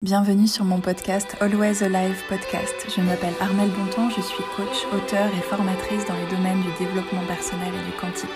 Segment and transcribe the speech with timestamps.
[0.00, 2.86] Bienvenue sur mon podcast Always Alive Podcast.
[2.88, 7.26] Je m'appelle Armelle Bonton, je suis coach, auteur et formatrice dans les domaines du développement
[7.26, 8.30] personnel et du quantique.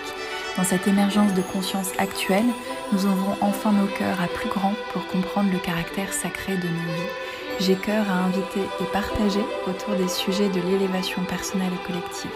[0.57, 2.51] Dans cette émergence de conscience actuelle,
[2.91, 6.93] nous ouvrons enfin nos cœurs à plus grand pour comprendre le caractère sacré de nos
[6.95, 7.61] vies.
[7.61, 12.35] J'ai cœur à inviter et partager autour des sujets de l'élévation personnelle et collective.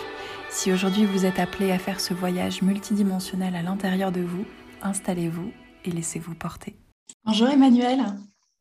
[0.50, 4.46] Si aujourd'hui vous êtes appelé à faire ce voyage multidimensionnel à l'intérieur de vous,
[4.82, 5.52] installez-vous
[5.84, 6.78] et laissez-vous porter.
[7.25, 8.05] Bonjour Emmanuel.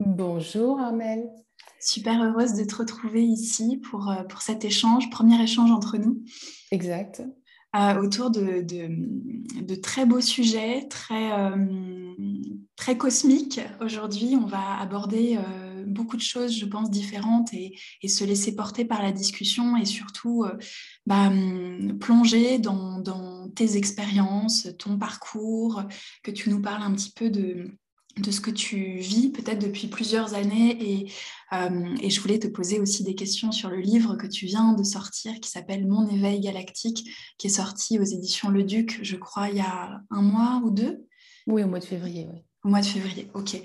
[0.01, 1.31] Bonjour Armel.
[1.81, 6.23] Super heureuse de te retrouver ici pour, euh, pour cet échange, premier échange entre nous.
[6.71, 7.23] Exact.
[7.75, 12.15] Euh, autour de, de, très beaux sujets, très, euh,
[12.77, 13.61] très cosmiques.
[13.81, 15.39] Aujourd'hui, on va aborder
[15.87, 19.85] beaucoup de choses, je pense, différentes et, et, se laisser porter par la discussion et
[19.85, 20.47] surtout
[21.05, 21.31] bah,
[22.01, 25.83] plonger dans, dans tes expériences, ton parcours,
[26.23, 27.77] que tu nous parles un petit peu de
[28.17, 31.09] de ce que tu vis peut-être depuis plusieurs années
[31.53, 34.73] euh, et, je voulais te poser aussi des questions sur le livre que tu viens
[34.73, 39.17] de sortir qui s'appelle Mon éveil galactique qui est sorti aux éditions Le Duc je
[39.17, 41.07] crois il y a un mois ou deux
[41.47, 42.43] Oui au mois de février oui.
[42.67, 43.63] Au mois de février, ok.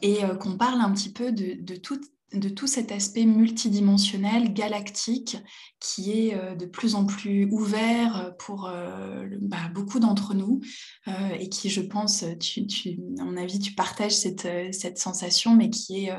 [0.00, 4.52] Et euh, qu'on parle un petit peu de, de toute de tout cet aspect multidimensionnel,
[4.52, 5.36] galactique,
[5.78, 10.60] qui est euh, de plus en plus ouvert pour euh, bah, beaucoup d'entre nous
[11.08, 15.54] euh, et qui, je pense, tu, tu, à mon avis, tu partages cette, cette sensation,
[15.54, 16.12] mais qui est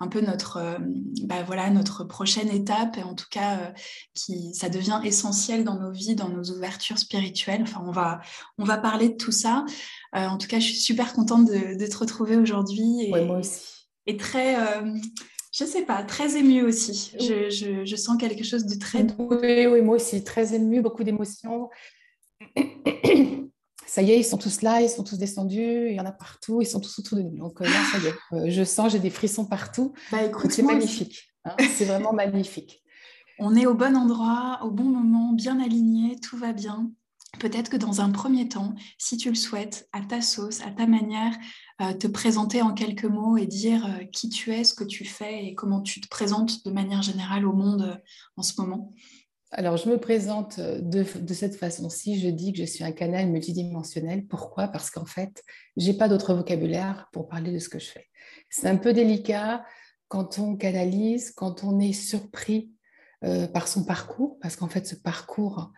[0.00, 0.78] un peu notre,
[1.24, 3.72] bah, voilà, notre prochaine étape et en tout cas,
[4.14, 7.62] qui, ça devient essentiel dans nos vies, dans nos ouvertures spirituelles.
[7.62, 8.20] Enfin, on va,
[8.58, 9.64] on va parler de tout ça.
[10.12, 13.04] en tout cas, je suis super contente de, te retrouver aujourd'hui.
[13.04, 13.60] Et, moi aussi.
[14.06, 14.56] Et très
[15.52, 17.12] je sais pas, très émue aussi.
[17.20, 21.68] Je, je, sens quelque chose de très Oui, oui, moi aussi, très émue, beaucoup d'émotions.
[23.86, 26.12] Ça y est, ils sont tous là, ils sont tous descendus, il y en a
[26.12, 27.36] partout, ils sont tous autour de nous.
[27.36, 29.92] Donc euh, là, ça y est, euh, je sens, j'ai des frissons partout.
[30.10, 31.30] Bah, c'est magnifique.
[31.44, 32.82] Hein, c'est vraiment magnifique.
[33.38, 36.90] On est au bon endroit, au bon moment, bien aligné, tout va bien.
[37.38, 40.86] Peut-être que dans un premier temps, si tu le souhaites, à ta sauce, à ta
[40.86, 41.32] manière,
[41.80, 45.04] euh, te présenter en quelques mots et dire euh, qui tu es, ce que tu
[45.04, 47.96] fais et comment tu te présentes de manière générale au monde euh,
[48.36, 48.92] en ce moment.
[49.50, 51.04] Alors, je me présente de,
[51.34, 52.20] cette façon-ci.
[52.20, 54.26] Je dis que je suis un canal multidimensionnel.
[54.26, 54.68] Pourquoi?
[54.68, 55.42] Parce qu'en fait,
[55.76, 58.06] je n'ai pas d'autre vocabulaire pour parler de ce que je fais.
[58.48, 59.64] C'est un peu délicat
[60.08, 62.72] quand on canalise, quand on est surpris
[63.52, 65.70] par son parcours, parce qu'en fait, ce parcours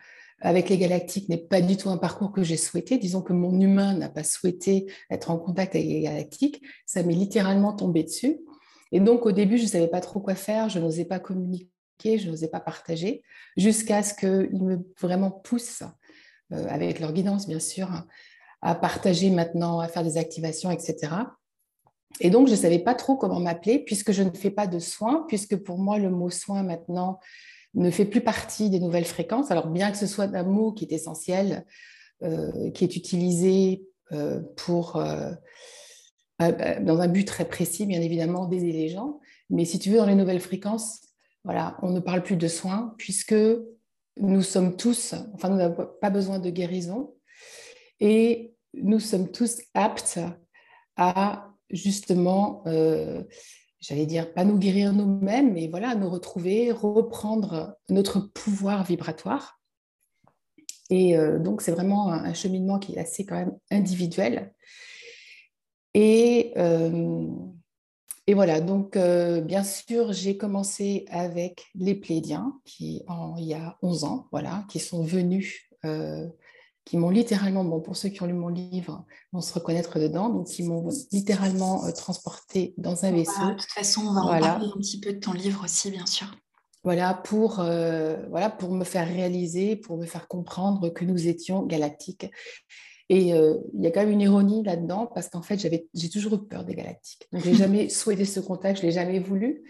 [0.45, 2.99] avec les galactiques n'est pas du tout un parcours que j'ai souhaité.
[2.99, 6.61] Disons que mon humain n'a pas souhaité être en contact avec les galactiques.
[6.85, 8.37] Ça m'est littéralement tombé dessus.
[8.91, 10.69] Et donc, au début, je ne savais pas trop quoi faire.
[10.69, 13.23] Je n'osais pas communiquer, je n'osais pas partager,
[13.57, 15.83] jusqu'à ce qu'ils me vraiment poussent,
[16.53, 18.05] euh, avec leur guidance, bien sûr,
[18.61, 21.11] à partager maintenant, à faire des activations, etc.
[22.19, 24.77] Et donc, je ne savais pas trop comment m'appeler, puisque je ne fais pas de
[24.77, 27.19] soins, puisque pour moi, le mot soin maintenant,
[27.75, 29.51] ne fait plus partie des nouvelles fréquences.
[29.51, 31.65] Alors bien que ce soit un mot qui est essentiel,
[32.23, 35.31] euh, qui est utilisé euh, pour, euh,
[36.39, 39.19] dans un but très précis, bien évidemment, d'aider les gens,
[39.49, 41.01] mais si tu veux, dans les nouvelles fréquences,
[41.43, 43.35] voilà, on ne parle plus de soins puisque
[44.17, 47.13] nous sommes tous, enfin, nous n'avons pas besoin de guérison
[47.99, 50.19] et nous sommes tous aptes
[50.95, 52.63] à justement
[53.87, 59.59] j'allais dire, pas nous guérir nous-mêmes, mais voilà, nous retrouver, reprendre notre pouvoir vibratoire.
[60.89, 64.53] Et euh, donc, c'est vraiment un, cheminement qui est assez quand même individuel.
[65.93, 67.27] Et, euh,
[68.27, 73.53] et voilà, donc euh, bien sûr, j'ai commencé avec les Plédiens, qui en, il y
[73.53, 75.61] a 11 ans, voilà, qui sont venus
[76.85, 80.29] qui m'ont littéralement, bon, pour ceux qui ont lu mon livre, vont se reconnaître dedans,
[80.29, 83.47] donc ils m'ont littéralement euh, transporté dans un vaisseau.
[83.49, 86.05] de toute façon, on va en parler un petit peu de ton livre aussi, bien
[86.05, 86.27] sûr.
[86.83, 91.63] Voilà pour, euh, voilà, pour me faire réaliser, pour me faire comprendre que nous étions
[91.63, 92.27] galactiques.
[93.09, 96.35] Et euh, il y a quand même une ironie là-dedans, parce qu'en fait, j'ai toujours
[96.35, 97.27] eu peur des galactiques.
[97.31, 99.63] Donc, je n'ai jamais souhaité ce contact, je ne l'ai jamais voulu.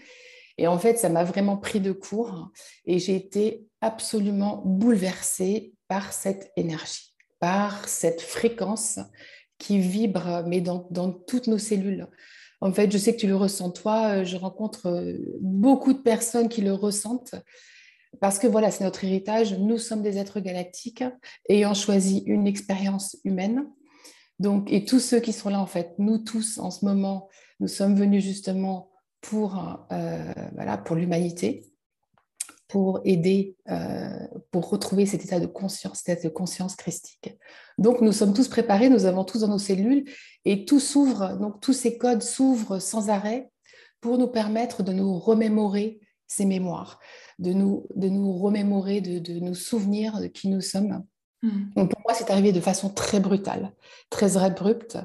[0.58, 2.50] Et en fait, ça m'a vraiment pris de court
[2.86, 9.00] et j'ai été absolument bouleversée par cette énergie, par cette fréquence
[9.58, 12.08] qui vibre, mais dans, toutes nos cellules.
[12.62, 16.00] En fait, je sais que tu le ressens toi, euh, je rencontre euh, beaucoup de
[16.00, 17.36] personnes qui le ressentent
[18.22, 19.58] parce que voilà, c'est notre héritage.
[19.58, 21.04] Nous sommes des êtres galactiques
[21.50, 23.68] ayant choisi une expérience humaine.
[24.40, 27.30] Donc, et tous ceux qui sont là, en fait, nous tous en ce moment,
[27.60, 28.90] nous sommes venus justement
[29.22, 31.66] pour, euh, voilà, pour l'humanité
[32.76, 37.34] pour aider, euh, pour retrouver cet état de conscience, cet état de conscience christique.
[37.78, 40.04] Donc nous sommes tous préparés, nous avons tous dans nos cellules
[40.44, 43.50] et tout s'ouvre, donc tous ces codes s'ouvrent sans arrêt
[44.02, 47.00] pour nous permettre de nous remémorer ces mémoires,
[47.40, 51.06] de nous, de nous remémorer, de, de nous souvenir de qui nous sommes.
[51.44, 51.70] Hmm.
[51.78, 53.72] Donc pour moi, c'est arrivé de façon très brutale,
[54.10, 54.98] très abrupte.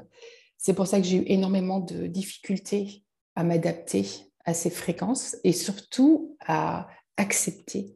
[0.57, 3.05] C'est pour ça que j'ai eu énormément de difficultés
[3.37, 4.05] à m'adapter
[4.43, 6.89] à ces fréquences et surtout à
[7.21, 7.95] accepter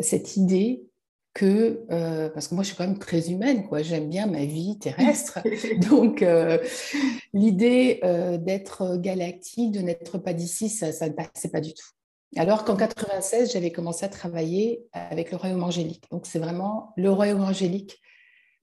[0.00, 0.84] cette idée
[1.32, 3.82] que, euh, parce que moi je suis quand même très humaine, quoi.
[3.82, 5.38] j'aime bien ma vie terrestre,
[5.90, 6.58] donc euh,
[7.32, 11.86] l'idée euh, d'être galactique, de n'être pas d'ici, ça, ça ne passait pas du tout.
[12.36, 16.04] Alors qu'en 96, j'avais commencé à travailler avec le royaume angélique.
[16.10, 18.00] Donc c'est vraiment le royaume angélique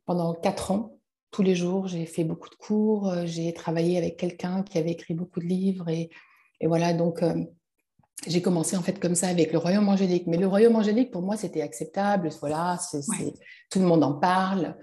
[0.05, 0.97] pendant quatre ans.
[1.31, 5.13] Tous les jours, j'ai fait beaucoup de cours, j'ai travaillé avec quelqu'un qui avait écrit
[5.13, 6.09] beaucoup de livres et,
[6.59, 7.23] et voilà, donc
[8.27, 10.27] j'ai commencé en fait comme ça avec le royaume angélique.
[10.27, 12.29] Mais le royaume angélique, pour moi, c'était acceptable.
[12.39, 12.79] Voilà,
[13.69, 14.75] tout le monde en parle.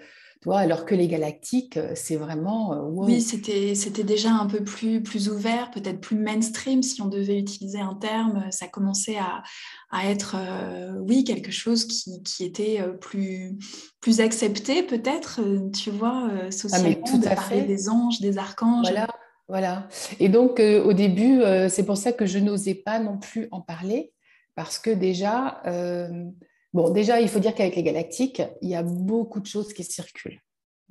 [0.43, 2.73] Toi, alors que les galactiques, euh, c'est vraiment.
[2.73, 3.75] Euh, oui, c'était,
[4.05, 8.47] déjà un peu plus, plus ouvert, peut-être plus mainstream, si on devait utiliser un terme.
[8.51, 9.43] Ça commençait à,
[9.91, 13.59] à être, euh, oui, quelque chose qui, qui, était plus,
[14.01, 15.43] plus accepté, peut-être,
[15.73, 18.89] tu vois, socialement, ah, tout de parler des anges, des archanges.
[18.89, 19.09] Voilà.
[19.51, 19.89] Voilà.
[20.21, 23.49] Et donc, euh, au début, euh, c'est pour ça que je n'osais pas non plus
[23.51, 24.13] en parler,
[24.55, 26.25] parce que déjà, euh,
[26.73, 29.83] bon, déjà, il faut dire qu'avec les galactiques, il y a beaucoup de choses qui
[29.83, 30.41] circulent.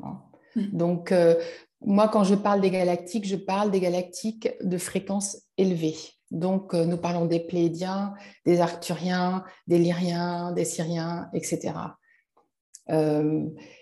[0.04, 0.20] Hein.
[0.58, 0.66] Hmm.
[0.74, 1.14] Donc,
[1.80, 5.96] moi, quand je parle des galactiques, je parle des galactiques de fréquence élevée.
[6.30, 8.14] Donc, nous parlons des Pléiadiens,
[8.46, 11.74] des Arcturiens, des Lyriens, des Syriens, etc.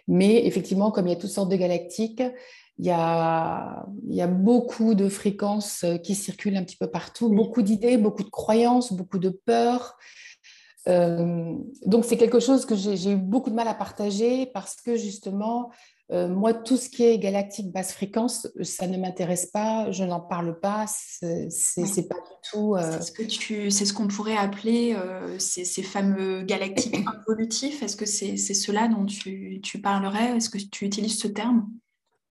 [0.08, 2.22] mais effectivement, comme il y a toutes sortes de galactiques,
[2.80, 6.88] il y, a, il y a beaucoup de fréquences euh, qui circulent un petit peu
[6.88, 9.98] partout, beaucoup d'idées, beaucoup de croyances, beaucoup de peurs.
[10.88, 14.96] Euh, donc c'est quelque chose que j'ai eu beaucoup de mal à partager parce que
[14.96, 15.72] justement,
[16.12, 20.22] euh, moi, tout ce qui est galactique basse fréquence, ça ne m'intéresse pas, je n'en
[20.22, 22.78] parle pas, c'est pas du tout.
[23.70, 24.96] C'est ce qu'on pourrait appeler
[25.40, 26.96] ces, ces, fameux galactiques
[27.28, 27.82] involutifs.
[27.82, 30.38] Est-ce que c'est cela dont tu, tu parlerais?
[30.38, 31.68] Est-ce que tu utilises ce terme?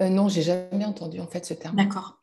[0.01, 1.75] Euh, non, j'ai jamais entendu en fait ce terme.
[1.75, 2.21] D'accord.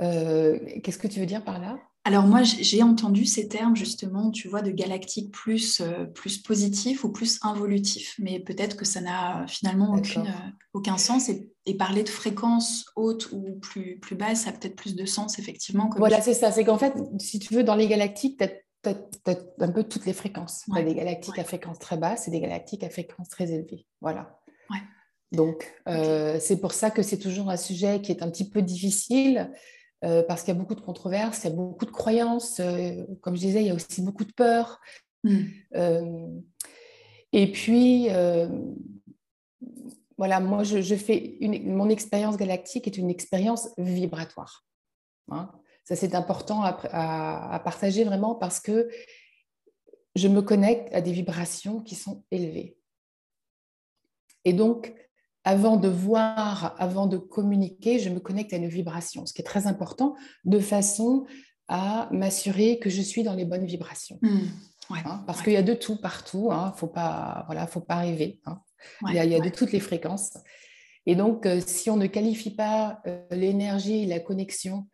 [0.00, 1.78] Euh, qu'est-ce que tu veux dire par là?
[2.04, 7.04] Alors moi, j'ai entendu ces termes justement, tu vois, de galactique plus, euh, plus positif
[7.04, 9.96] ou plus involutif, mais peut-être que ça n'a finalement
[10.74, 11.48] aucun sens et,
[11.78, 15.88] parler de fréquence haute ou plus, plus basse, ça a peut-être plus de sens effectivement.
[15.96, 18.42] voilà, c'est ça, c'est qu'en fait, si tu veux, dans les galactiques,
[18.82, 18.96] tu as,
[19.60, 20.64] un peu toutes les fréquences.
[20.64, 23.86] Tu as des galactiques à fréquence très basse et des galactiques à fréquence très élevée.
[24.00, 24.40] Voilà.
[24.70, 24.82] Ouais.
[25.32, 28.60] Donc, euh, c'est pour ça que c'est toujours un sujet qui est un petit peu
[28.60, 29.50] difficile,
[30.04, 32.60] euh, parce qu'il y a beaucoup de controverses, il y a beaucoup de croyances.
[32.60, 34.80] Euh, comme je disais, il y a aussi beaucoup de peur.
[35.24, 35.44] Hmm.
[37.32, 38.08] et puis,
[40.18, 44.66] voilà, moi, je, fais mon expérience galactique est une expérience vibratoire.
[45.30, 45.50] Hein.
[45.84, 48.88] Ça, c'est important à, partager vraiment parce que
[50.16, 52.76] je me connecte à des vibrations qui sont élevées.
[54.44, 54.92] Et donc,
[55.44, 59.44] avant de voir, avant de communiquer, je me connecte à une vibration, ce qui est
[59.44, 61.26] très important, de façon
[61.68, 64.18] à m'assurer que je suis dans les bonnes vibrations.
[64.22, 64.40] Mmh.
[64.90, 67.80] Hein, parce qu'il y a de tout partout, il hein, ne faut pas, voilà, faut
[67.80, 68.40] pas rêver.
[68.44, 68.60] Hein.
[69.08, 70.34] il y a, de toutes les fréquences.
[71.06, 74.86] Et donc, euh, si on ne qualifie pas euh, l'énergie, la connexion,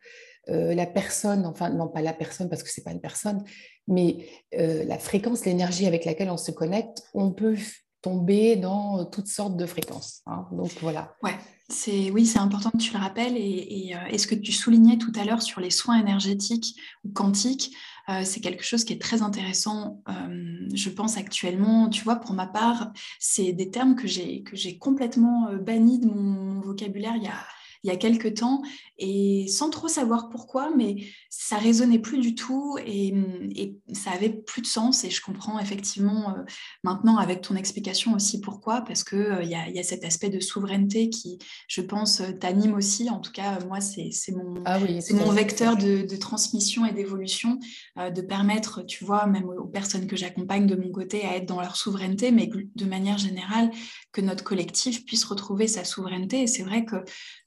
[0.49, 3.43] euh, la personne, enfin non pas la personne parce que c'est pas une personne,
[3.87, 7.55] mais la fréquence, l'énergie avec laquelle on se connecte, on peut
[8.01, 10.21] tomber dans toutes sortes de fréquences.
[10.25, 10.47] Hein.
[10.51, 11.15] Donc voilà.
[11.23, 11.35] Ouais.
[11.71, 13.37] C'est, oui, c'est important que tu le rappelles.
[13.37, 17.75] Et, euh, ce que tu soulignais tout à l'heure sur les soins énergétiques ou quantiques,
[18.09, 21.87] euh, c'est quelque chose qui est très intéressant, euh, je pense, actuellement.
[21.89, 26.07] Tu vois, pour ma part, c'est des termes que j'ai, que j'ai complètement bannis de
[26.07, 27.45] mon vocabulaire il y a,
[27.83, 28.61] il y a quelques temps
[28.97, 33.13] et sans trop savoir pourquoi, mais ça résonnait plus du tout et,
[33.93, 36.43] ça avait plus de sens et je comprends effectivement euh,
[36.83, 40.39] maintenant avec ton explication aussi pourquoi, parce qu'il euh, il y, a, cet aspect de
[40.39, 43.09] souveraineté qui, je pense, euh, t'anime aussi.
[43.09, 47.59] En tout cas, moi, c'est mon, ah mon vecteur de, transmission et d'évolution,
[47.97, 51.61] de permettre, tu vois, même aux personnes que j'accompagne de mon côté à être dans
[51.61, 53.71] leur souveraineté, mais de manière générale,
[54.11, 56.41] que notre collectif puisse retrouver sa souveraineté.
[56.41, 56.97] Et c'est vrai que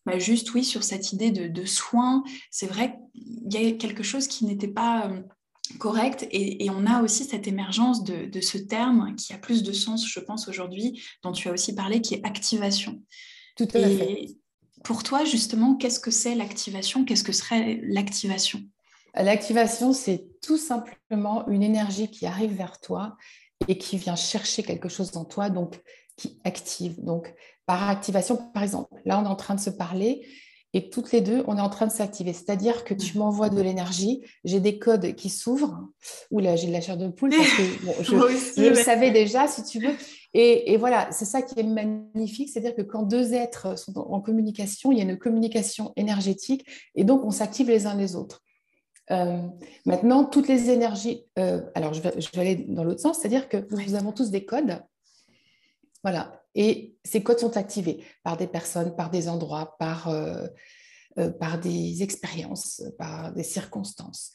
[0.06, 4.26] bah, juste, oui, sur cette idée de, soins, c'est vrai qu'il y a quelque chose
[4.26, 5.20] qui n'était pas euh,
[5.78, 10.06] correct et, on a aussi cette émergence de, ce terme qui a plus de sens,
[10.06, 13.02] je pense, aujourd'hui, dont tu as aussi parlé, qui est activation.
[13.56, 14.26] Tout à et fait.
[14.84, 17.04] Pour toi, justement, qu'est-ce que c'est l'activation?
[17.04, 18.62] Qu'est-ce que serait l'activation?
[19.14, 23.16] L'activation, c'est tout simplement une énergie qui arrive vers toi
[23.68, 25.50] et qui vient chercher quelque chose dans toi.
[25.50, 25.80] Donc,
[26.16, 27.02] qui active.
[27.02, 27.34] Donc,
[27.72, 30.26] par activation, par exemple, là, on est en train de se parler
[30.74, 32.34] et toutes les deux, on est en train de s'activer.
[32.34, 35.88] C'est-à-dire que tu m'envoies de l'énergie, j'ai des codes qui s'ouvrent.
[36.30, 38.02] Oula, j'ai de la chair de poule parce que
[38.62, 39.94] je, le savais déjà, si tu veux.
[40.34, 44.92] Et, voilà, c'est ça qui est magnifique, c'est-à-dire que quand deux êtres sont en, communication,
[44.92, 48.42] il y a une communication énergétique et donc on s'active les uns les autres.
[49.10, 49.40] Euh,
[49.86, 53.48] maintenant, toutes les énergies, euh, alors je vais, je vais, aller dans l'autre sens, c'est-à-dire
[53.48, 54.78] que nous avons tous des codes.
[56.02, 60.46] Voilà, et ces codes sont activés par des personnes, par des endroits, par, euh,
[61.18, 64.32] euh, par des expériences, par des circonstances,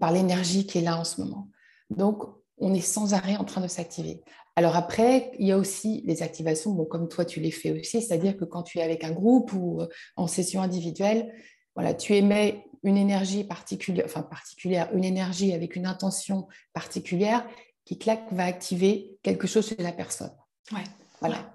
[0.00, 1.48] par l'énergie qui est là en ce moment.
[1.90, 2.22] Donc,
[2.58, 4.22] on est sans arrêt en train de s'activer.
[4.56, 8.02] Alors après, il y a aussi les activations, bon, comme toi tu les fais aussi,
[8.02, 11.32] c'est-à-dire que quand tu es avec un groupe ou euh, en session individuelle,
[11.76, 17.46] voilà, tu émets une énergie particulière, enfin particulière, une énergie avec une intention particulière
[17.84, 20.34] qui claque va activer quelque chose chez la personne.
[20.72, 20.84] Ouais.
[21.20, 21.54] Voilà.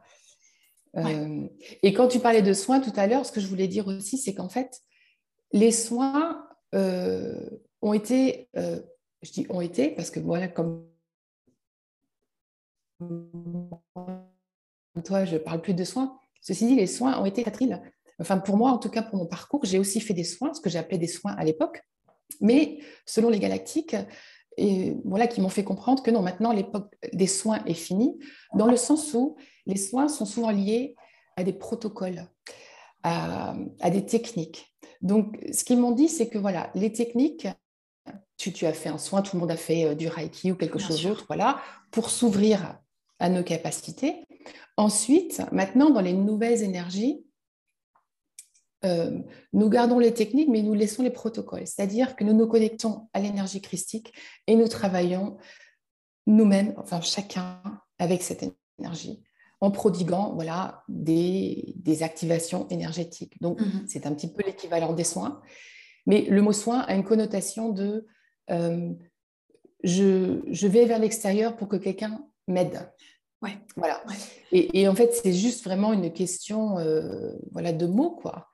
[0.97, 1.47] Euh,
[1.81, 4.17] et quand tu parlais de soins tout à l'heure, ce que je voulais dire aussi,
[4.17, 4.81] c'est qu'en fait,
[5.51, 7.49] les soins euh,
[7.81, 8.79] ont été, euh,
[9.21, 10.85] je dis ont été, parce que voilà, comme
[15.03, 16.17] toi, je parle plus de soins.
[16.41, 17.81] Ceci dit, les soins ont été, Catherine,
[18.19, 20.61] enfin pour moi, en tout cas pour mon parcours, j'ai aussi fait des soins, ce
[20.61, 21.81] que j'appelais des soins à l'époque.
[22.41, 23.95] Mais selon les galactiques,
[24.57, 28.19] et voilà, qui m'ont fait comprendre que non, maintenant l'époque des soins est finie,
[28.55, 30.95] dans le sens où les soins sont souvent liés
[31.37, 32.27] à des protocoles,
[33.03, 33.55] à,
[33.91, 34.75] des techniques.
[35.01, 37.47] Donc, ce qu'ils m'ont dit, c'est que voilà, les techniques,
[38.37, 40.79] tu, as fait un soin, tout le monde a fait euh, du Reiki ou quelque
[40.79, 42.77] chose d'autre, voilà, pour s'ouvrir
[43.19, 44.25] à nos capacités.
[44.75, 47.23] Ensuite, maintenant, dans les nouvelles énergies,
[48.85, 49.19] euh,
[49.53, 51.67] nous gardons les techniques, mais nous laissons les protocoles.
[51.67, 54.13] C'est-à-dire que nous nous connectons à l'énergie christique
[54.47, 55.37] et nous travaillons
[56.27, 57.61] nous-mêmes, enfin chacun,
[57.99, 58.43] avec cette
[58.79, 59.23] énergie
[59.61, 63.41] en prodiguant voilà, des, activations énergétiques.
[63.41, 63.85] Donc, mhm.
[63.87, 65.41] c'est un petit peu l'équivalent des soins.
[66.05, 68.05] Mais le mot soin a une connotation de
[68.49, 68.91] euh,
[69.83, 72.91] je, vais vers l'extérieur pour que quelqu'un m'aide.
[73.41, 73.57] Ouais.
[73.77, 74.03] Voilà.
[74.51, 78.49] Et, en fait, c'est juste vraiment une question euh, voilà, de mots, quoi.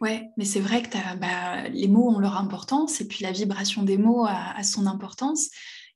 [0.00, 3.82] Ouais, mais c'est vrai que bah, les mots ont leur importance et puis la vibration
[3.82, 5.48] des mots a son importance.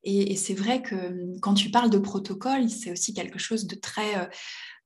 [0.05, 3.77] Et, c'est vrai que hum, quand tu parles de protocole, c'est aussi quelque chose de
[3.77, 4.27] très, euh,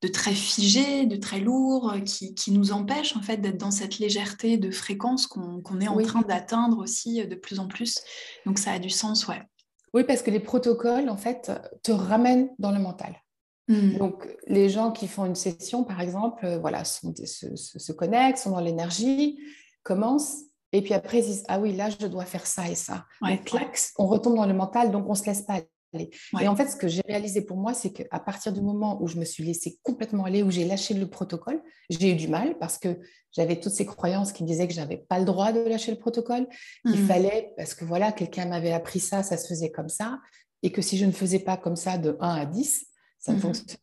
[0.01, 3.71] de très figé, de très lourd, euh, qui, qui nous empêche en fait d'être dans
[3.71, 7.99] cette légèreté de fréquence qu'on est en train d'atteindre aussi euh, de plus en plus.
[8.45, 9.41] Donc ça a du sens, ouais.
[9.93, 13.15] Oui, parce que les protocoles, en fait, te ramènent dans le mental.
[13.67, 13.97] Mmh.
[13.97, 18.51] Donc, les gens qui font une session, par exemple, voilà, se, se, se, connectent, sont
[18.51, 19.39] dans l'énergie,
[19.83, 23.05] commencent et puis après, ils disent Ah oui, là, je dois faire ça et ça.
[23.97, 25.61] on retombe dans le mental, donc on ne se laisse pas
[25.93, 26.09] aller.
[26.41, 29.07] Et en fait, ce que j'ai réalisé pour moi, c'est qu'à partir du moment où
[29.07, 32.57] je me suis laissée complètement aller, où j'ai lâché le protocole, j'ai eu du mal
[32.57, 32.99] parce que
[33.31, 35.91] j'avais toutes ces croyances qui me disaient que je n'avais pas le droit de lâcher
[35.91, 36.47] le protocole,
[36.85, 37.07] qu'il mmh.
[37.07, 40.19] fallait, parce que voilà, quelqu'un m'avait appris ça, ça se faisait comme ça,
[40.61, 42.85] et que si je ne faisais pas comme ça de 1 à 10,
[43.27, 43.81] ça ne mmh fonctionnerait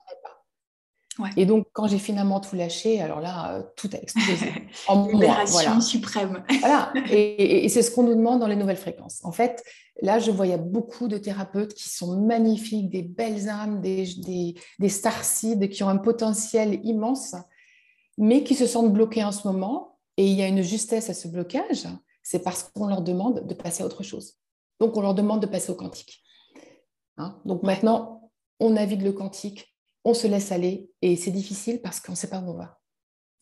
[1.36, 4.52] et donc, quand j'ai finalement tout lâché, alors là, euh, tout a explosé.
[4.88, 6.42] en Libération suprême.
[6.60, 6.92] voilà.
[7.10, 9.20] Et, c'est ce qu'on nous demande dans les nouvelles fréquences.
[9.24, 9.62] En fait,
[10.02, 13.80] là, je vois, il y a beaucoup de thérapeutes qui sont magnifiques, des belles âmes,
[13.80, 17.36] des, des, des starcides qui ont un potentiel immense,
[18.18, 19.98] mais qui se sentent bloqués en ce moment.
[20.16, 21.86] Et il y a une justesse à ce blocage,
[22.22, 24.34] c'est parce qu'on leur demande de passer à autre chose.
[24.80, 26.22] Donc, on leur demande de passer au quantique.
[27.18, 27.40] Hein?
[27.44, 28.23] Donc, maintenant,
[28.60, 32.28] on navigue le quantique on se laisse aller et c'est difficile parce qu'on ne sait
[32.28, 32.78] pas où on va.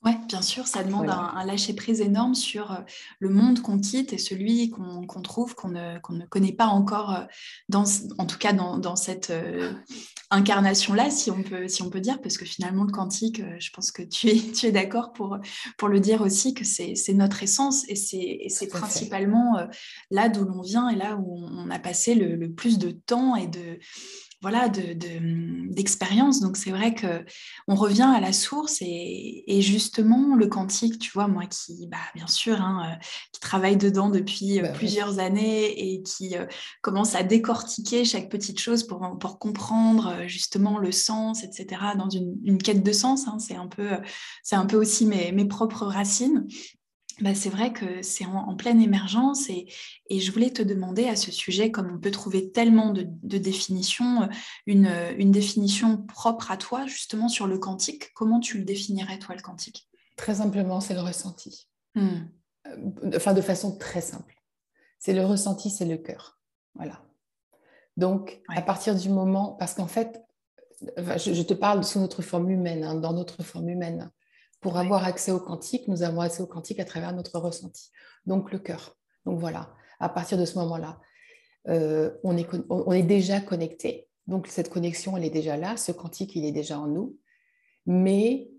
[0.04, 2.78] Oui, bien sûr, ça demande un, lâcher-prise énorme sur euh,
[3.20, 7.24] le monde qu'on quitte et celui qu'on trouve, qu'on ne, ne, connaît pas encore, euh,
[7.68, 7.84] dans,
[8.18, 9.72] en tout cas dans, cette euh,
[10.30, 13.92] incarnation-là, si, on peut, si on peut dire, parce que finalement, le quantique, je pense
[13.92, 15.38] que tu es, tu es d'accord pour,
[15.78, 19.68] pour le dire aussi, que c'est notre essence et c'est principalement
[20.10, 23.46] là d'où l'on vient et là où on a passé le plus de temps et
[23.46, 23.78] de,
[24.42, 26.40] voilà, d'expérience.
[26.40, 27.24] De, Donc c'est vrai que
[27.68, 32.26] on revient à la source et, justement le quantique, tu vois, moi qui, bah, bien
[32.26, 36.46] sûr, hein, euh, qui travaille dedans depuis euh, bah plusieurs années et qui euh,
[36.80, 41.80] commence à décortiquer chaque petite chose pour, pour comprendre justement le sens, etc.
[41.96, 43.38] Dans une, quête de sens, hein.
[43.38, 43.90] c'est un peu,
[44.50, 46.46] un peu aussi mes, mes propres racines.
[47.20, 49.66] Bah, c'est vrai que c'est en, pleine émergence et,
[50.10, 53.06] je voulais te demander à ce sujet, comme on peut trouver tellement de,
[53.38, 54.26] définitions, euh,
[54.66, 58.12] une, définition propre à toi justement sur le quantique.
[58.14, 59.88] Comment tu le définirais toi le quantique?
[60.16, 61.68] Très simplement, c'est le ressenti.
[61.94, 62.26] Hmm.
[62.66, 64.34] Euh, enfin, de façon très simple.
[64.98, 66.38] C'est le ressenti, c'est le cœur.
[66.74, 67.02] Voilà.
[67.96, 70.22] Donc, à partir du moment, parce qu'en fait,
[70.96, 74.10] je, te parle sous notre forme humaine, hein, dans notre forme humaine,
[74.62, 77.90] Pour avoir accès au quantique, nous avons accès au quantique à travers notre ressenti,
[78.26, 78.96] donc le cœur.
[79.26, 81.00] Donc voilà, à partir de ce moment-là,
[81.68, 84.08] euh, on, est, on est déjà connecté.
[84.26, 87.18] Donc cette connexion, elle est déjà là, ce quantique, il est déjà en nous,
[87.86, 88.50] mais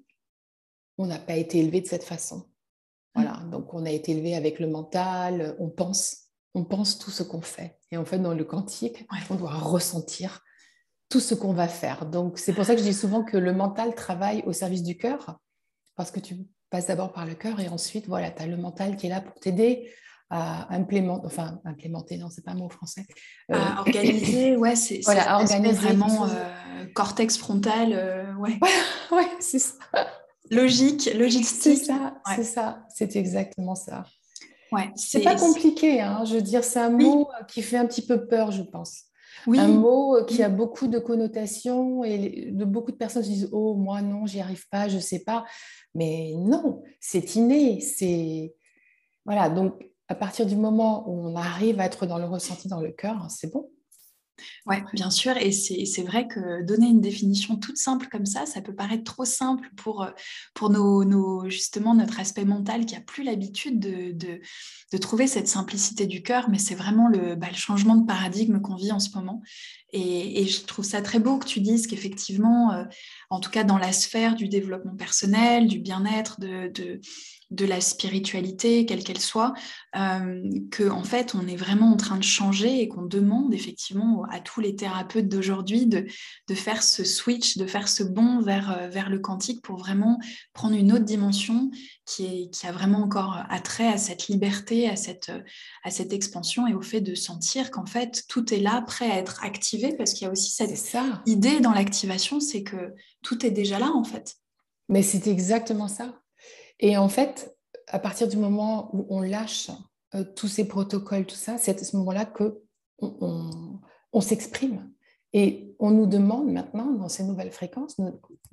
[0.98, 2.50] on n'a pas été élevé de cette façon.
[3.16, 3.50] Voilà, mm.
[3.50, 7.42] donc on a été élevé avec le mental, on pense, on pense tout ce qu'on
[7.42, 7.80] fait.
[7.92, 10.44] Et en fait, dans le quantique, on doit ressentir
[11.08, 12.06] tout ce qu'on va faire.
[12.06, 14.98] Donc c'est pour ça que je dis souvent que le mental travaille au service du
[14.98, 15.40] cœur,
[15.96, 16.36] parce que tu
[16.70, 19.22] passes d'abord par le cœur et ensuite, voilà, tu as le mental qui est là
[19.22, 19.92] pour t'aider
[20.30, 23.06] à implémenter, enfin implémenter, non, c'est pas un mot français.
[23.52, 28.58] Euh, à organiser, ouais, c'est voilà, organiser vraiment euh, cortex frontal, euh, ouais.
[29.12, 29.76] ouais, c'est ça.
[30.50, 31.78] Logique, logistique.
[31.78, 34.06] C'est ça, c'est ça, c'est exactement ça.
[34.72, 38.06] Ouais, c'est pas compliqué, hein, je veux dire, c'est un mot qui fait un petit
[38.06, 39.04] peu peur, je pense.
[39.48, 39.60] Oui.
[39.60, 43.76] Un mot qui a beaucoup de connotations et de beaucoup de personnes se disent Oh,
[43.76, 45.46] moi, non, j'y arrive pas, je sais pas.
[45.96, 47.80] Mais non, c'est inné.
[47.80, 48.54] C'est.
[49.26, 52.82] Voilà, donc à partir du moment où on arrive à être dans le ressenti, dans
[52.82, 53.70] le cœur, c'est bon.
[54.66, 55.38] Oui, bien sûr.
[55.38, 59.26] Et c'est vrai que donner une définition toute simple comme ça, ça peut paraître trop
[59.26, 60.08] simple pour,
[60.54, 66.08] pour nos, justement notre aspect mental qui a plus l'habitude de, de, trouver cette simplicité
[66.08, 66.50] du cœur.
[66.50, 69.42] Mais c'est vraiment le, bah, le, changement de paradigme qu'on vit en ce moment.
[69.92, 72.84] Et, et, je trouve ça très beau que tu dises qu'effectivement, euh,
[73.34, 79.04] en tout cas dans la sphère du développement personnel, du bien-être, de, la spiritualité, quelle
[79.04, 79.54] qu'elle soit,
[79.96, 84.40] euh, qu'en fait, on est vraiment en train de changer et qu'on demande effectivement à
[84.40, 86.06] tous les thérapeutes d'aujourd'hui de,
[86.48, 90.20] de, faire ce switch, de faire ce bond vers, euh, vers le quantique pour vraiment
[90.54, 91.72] prendre une autre dimension
[92.06, 95.32] qui, est, qui a vraiment encore attrait à cette liberté, à cette,
[95.84, 99.18] à cette expansion et au fait de sentir qu'en fait, tout est là, prêt à
[99.18, 103.52] être activé, parce qu'il y a aussi cette idée dans l'activation, c'est que tout est
[103.52, 104.36] déjà là, en fait.
[104.90, 106.20] Mais c'est exactement ça.
[106.80, 107.56] Et en fait,
[107.88, 109.70] à partir du moment où on lâche
[110.16, 112.62] euh, tous ces protocoles, tout ça, c'est à ce moment-là que
[113.00, 114.90] on, s'exprime.
[115.34, 117.98] Et on nous demande maintenant, dans ces nouvelles fréquences,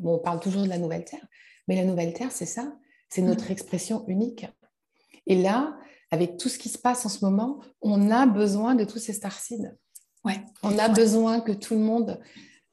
[0.02, 1.24] on parle toujours de la nouvelle Terre,
[1.68, 2.72] mais la nouvelle Terre, c'est ça,
[3.10, 4.46] c'est notre expression unique.
[5.26, 5.76] Et là,
[6.10, 9.12] avec tout ce qui se passe en ce moment, on a besoin de tous ces
[9.12, 9.70] starseeds.
[10.24, 10.40] Ouais.
[10.62, 12.20] On a besoin que tout le monde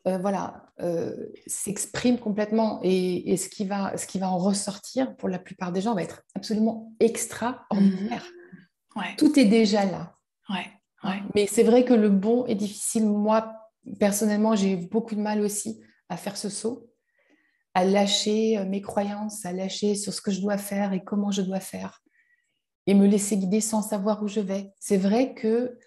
[0.08, 5.28] euh, voilà, euh, s'exprime complètement et, ce, qui va, ce qui va en ressortir pour
[5.28, 8.26] la plupart des gens va être absolument extraordinaire.
[8.96, 9.04] Mhm.
[9.18, 10.16] Tout est déjà là.
[10.50, 10.66] Ouais.
[11.36, 13.06] Mais c'est vrai que le bon est difficile.
[13.06, 13.54] Moi,
[14.00, 16.90] personnellement, j'ai eu beaucoup de mal aussi à faire ce saut,
[17.78, 21.30] à lâcher euh, mes croyances, à lâcher sur ce que je dois faire et comment
[21.30, 22.02] je dois faire
[22.88, 24.72] et me laisser guider sans savoir où je vais.
[24.80, 25.78] C'est vrai que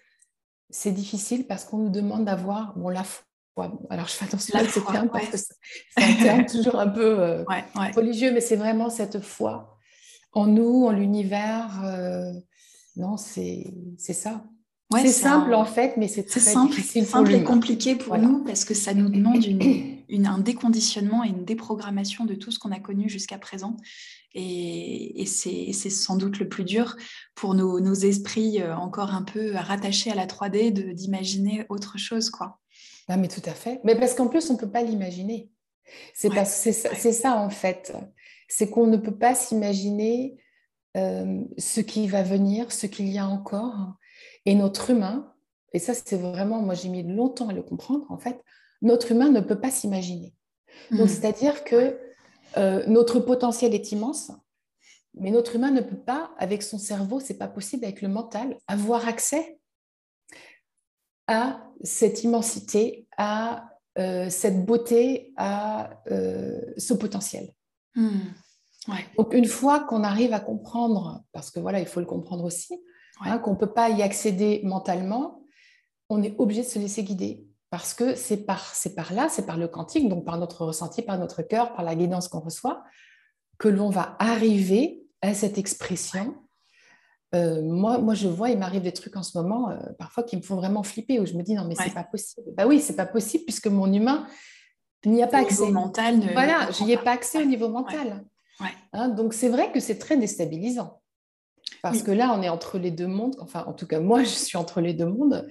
[0.69, 3.25] c'est difficile parce qu'on nous demande d'avoir bon, la foi
[3.89, 5.55] alors, je fais attention à ce terme parce que c'est
[5.97, 7.43] un terme toujours un peu euh,
[7.93, 9.77] religieux, mais c'est vraiment cette foi
[10.31, 11.83] en nous, en l'univers.
[11.83, 12.31] Euh,
[12.95, 14.45] non, c'est ça.
[14.93, 18.63] c'est simple en fait, mais c'est très simple, difficile simple et compliqué pour nous parce
[18.63, 22.79] que ça nous demande une, un déconditionnement et une déprogrammation de tout ce qu'on a
[22.79, 23.77] connu jusqu'à présent.
[24.33, 26.95] Et, et c'est sans doute le plus dur
[27.35, 32.29] pour nos, nos, esprits euh, encore un peu rattachés à la 3D d'imaginer autre chose.
[32.29, 32.59] quoi.
[33.07, 33.81] Ah, mais tout à fait.
[33.83, 35.49] Mais parce qu'en plus, on ne peut pas l'imaginer.
[36.13, 36.31] C'est
[37.11, 37.93] ça, en fait.
[38.47, 40.37] C'est qu'on ne peut pas s'imaginer
[40.97, 43.93] euh, ce qui va venir, ce qu'il y a encore.
[44.45, 45.33] Et notre humain,
[45.73, 48.43] et ça c'est vraiment, moi j'ai mis longtemps à le comprendre, en fait,
[48.81, 50.33] notre humain ne peut pas s'imaginer.
[50.91, 51.07] Donc hmm.
[51.07, 51.99] c'est-à-dire que
[52.57, 54.31] euh, notre potentiel est immense,
[55.13, 58.57] mais notre humain ne peut pas, avec son cerveau, c'est pas possible, avec le mental,
[58.67, 59.59] avoir accès
[61.27, 67.53] à cette immensité, à euh, cette beauté, à euh, ce potentiel.
[67.95, 68.31] Hmm.
[69.17, 72.81] Donc une fois qu'on arrive à comprendre, parce que voilà, il faut le comprendre aussi,
[73.21, 75.45] hein, qu'on ne peut pas y accéder mentalement,
[76.09, 77.45] on est obligé de se laisser guider.
[77.71, 81.17] Parce que c'est par, par là, c'est par le quantique, donc par notre ressenti, par
[81.17, 82.83] notre cœur, par la guidance qu'on reçoit,
[83.57, 86.35] que l'on va arriver à cette expression
[87.33, 90.35] euh, moi, moi, je vois, il m'arrive des trucs en ce moment, euh, parfois, qui
[90.35, 92.47] me font vraiment flipper, où je me dis, non, mais c'est pas possible.
[92.55, 94.27] Bah oui, c'est pas possible, puisque mon humain
[95.05, 95.65] n'y a pas accès.
[95.65, 96.19] Niveau mental.
[96.19, 98.25] Ne, voilà, je n'y ai pas accès au niveau mental.
[98.93, 101.01] Hein, donc, c'est vrai que c'est très déstabilisant.
[101.81, 103.35] Parce que là, on est entre les deux mondes.
[103.39, 105.47] Enfin, en tout cas, moi, je suis entre les deux mondes.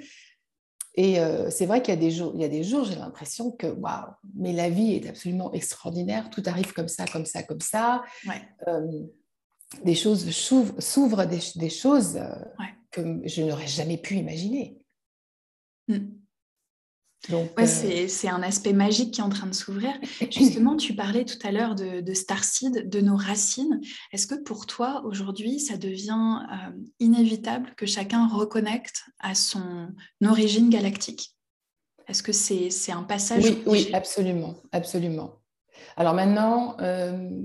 [0.96, 2.96] Et euh, c'est vrai qu'il y a des jours, il y a des jours, j'ai
[2.96, 6.30] l'impression que waouh, mais la vie est absolument extraordinaire.
[6.30, 8.02] Tout arrive comme ça, comme ça, comme ça
[9.84, 12.34] des choses s'ouvrent des, choses euh,
[12.90, 14.78] que je n'aurais jamais pu imaginer.
[15.88, 16.08] Hmm.
[17.28, 19.92] Donc, ouais, euh, c'est un aspect magique qui est en train de s'ouvrir.
[20.30, 23.80] Justement, tu parlais tout à l'heure de, de Starseed, de nos racines.
[24.12, 29.88] Est-ce que pour toi, aujourd'hui, ça devient euh, inévitable que chacun reconnecte à son
[30.24, 31.36] origine galactique?
[32.08, 35.40] Est-ce que c'est un passage Oui, oui, absolument, absolument.
[35.96, 37.42] Alors maintenant, euh,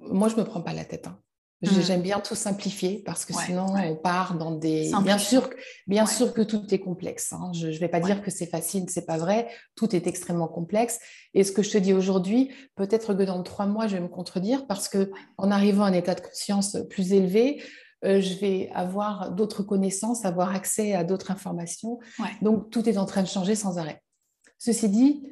[0.00, 1.08] moi, je ne me prends pas la tête.
[1.08, 1.18] Hein.
[1.62, 1.80] Mmh.
[1.80, 4.90] J'aime bien tout simplifier parce que sinon on part dans des.
[5.04, 5.48] Bien sûr,
[5.86, 7.32] bien sûr que tout est complexe.
[7.32, 7.52] Hein.
[7.54, 9.48] Je ne vais pas dire que c'est facile, c'est pas vrai.
[9.76, 10.98] Tout est extrêmement complexe.
[11.34, 14.08] Et ce que je te dis aujourd'hui, peut-être que dans trois mois je vais me
[14.08, 17.62] contredire parce que en arrivant à un état de conscience plus élevé,
[18.04, 22.00] euh, je vais avoir d'autres connaissances, avoir accès à d'autres informations.
[22.40, 24.02] Donc tout est en train de changer sans arrêt.
[24.58, 25.24] Ceci dit,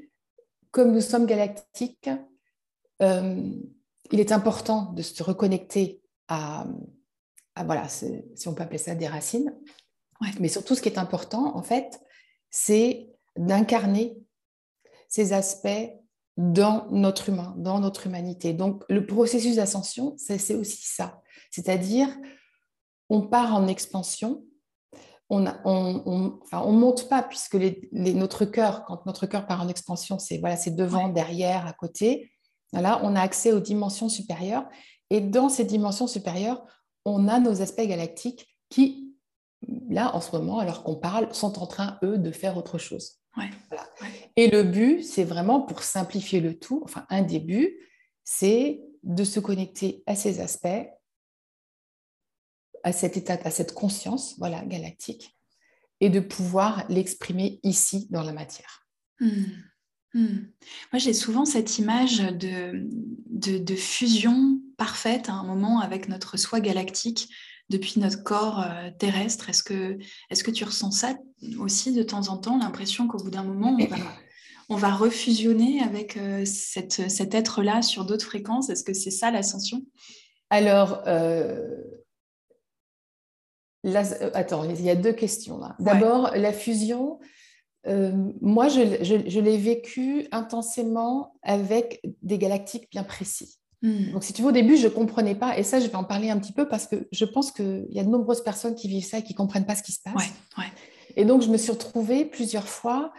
[0.70, 2.10] comme nous sommes galactiques,
[3.02, 3.50] euh,
[4.12, 5.99] il est important de se reconnecter
[6.30, 6.66] à,
[7.64, 9.54] voilà, si on peut appeler ça des racines.
[10.38, 12.00] Mais surtout, ce qui est important, en fait,
[12.50, 14.18] c'est d'incarner
[15.08, 15.90] ces aspects
[16.36, 18.54] dans notre humain, dans notre humanité.
[18.54, 21.22] Donc, le processus d'ascension, c'est aussi ça.
[21.50, 22.08] C'est-à-dire,
[23.08, 24.44] on part en expansion,
[25.28, 30.18] on ne on, monte pas, puisque les, notre cœur, quand notre cœur part en expansion,
[30.18, 32.32] c'est voilà, devant, derrière, à côté.
[32.72, 34.68] Voilà, on a accès aux dimensions supérieures.
[35.10, 36.64] Et dans ces dimensions supérieures,
[37.04, 39.14] on a nos aspects galactiques qui,
[39.88, 43.20] là, en ce moment, alors qu'on parle, sont en train, eux, de faire autre chose.
[44.36, 47.78] Et le but, c'est vraiment pour simplifier le tout, enfin, un des buts,
[48.24, 50.88] c'est de se connecter à ces aspects,
[52.82, 55.36] à cet état, à cette conscience voilà, galactique,
[56.00, 58.86] et de pouvoir l'exprimer ici dans la matière.
[59.20, 59.44] Hmm.
[60.12, 60.38] Hmm.
[60.92, 62.86] Moi, j'ai souvent cette image de,
[63.28, 67.28] de, fusion parfaite à un moment avec notre soi galactique
[67.68, 69.48] depuis notre corps euh, terrestre.
[69.48, 69.98] Est-ce que,
[70.30, 71.14] est que tu ressens ça
[71.58, 73.96] aussi de temps en temps, l'impression qu'au bout d'un moment, on va,
[74.70, 78.68] on va refusionner avec euh, cette, cet être-là sur d'autres fréquences?
[78.68, 79.82] Est-ce que c'est ça l'ascension?
[80.50, 81.76] Alors, euh,
[84.34, 85.76] attends, il y a deux questions là.
[85.78, 87.20] D'abord, la fusion,
[87.86, 93.56] euh, moi, je, l'ai vécu intensément avec des galactiques bien précis.
[93.82, 94.12] Hmm.
[94.12, 95.58] Donc, si tu veux, au début, je ne comprenais pas.
[95.58, 97.98] Et ça, je vais en parler un petit peu parce que je pense qu'il y
[97.98, 100.00] a de nombreuses personnes qui vivent ça et qui ne comprennent pas ce qui se
[100.02, 100.30] passe.
[101.16, 103.12] Et donc, je me suis retrouvée plusieurs fois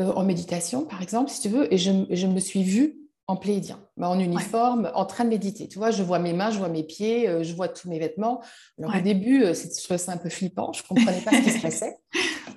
[0.00, 3.01] euh, en méditation, par exemple, si tu veux, et je, me suis vue
[3.32, 5.66] en pléidien, bah, en uniforme, en train de méditer.
[5.66, 7.98] Tu vois, je vois mes mains, je vois mes pieds, euh, je vois tous mes
[7.98, 8.42] vêtements.
[8.78, 10.72] Alors, au début, je trouvais ça un peu flippant.
[10.72, 11.96] Je ne comprenais pas ce qui se passait.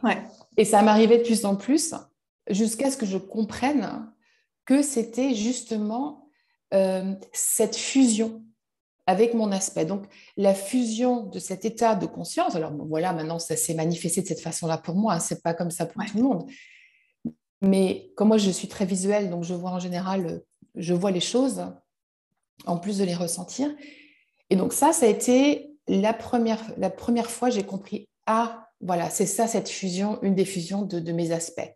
[0.04, 0.18] Ouais.
[0.58, 1.94] Et ça m'arrivait de plus en plus
[2.50, 4.12] jusqu'à ce que je comprenne
[4.66, 6.30] que c'était justement
[6.74, 8.44] euh, cette fusion
[9.08, 9.86] avec mon aspect.
[9.86, 14.28] Donc, la fusion de cet état de conscience, alors voilà, maintenant, ça s'est manifesté de
[14.28, 16.50] cette façon-là pour moi, hein, c'est pas comme ça pour tout le monde.
[17.62, 20.42] Mais comme moi, je suis très visuelle, donc je vois en général,
[20.76, 21.66] je vois les choses
[22.66, 23.74] en plus de les ressentir.
[24.50, 29.10] Et donc ça, ça a été la première, la première fois j'ai compris, ah, voilà,
[29.10, 31.74] c'est ça cette fusion, une des fusions de, mes aspects.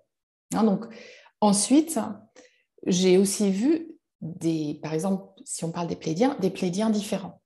[0.54, 0.86] Hein, donc,
[1.42, 2.00] ensuite,
[2.86, 7.42] j'ai aussi vu des, par exemple, si on parle des plédiens, des plédiens différents.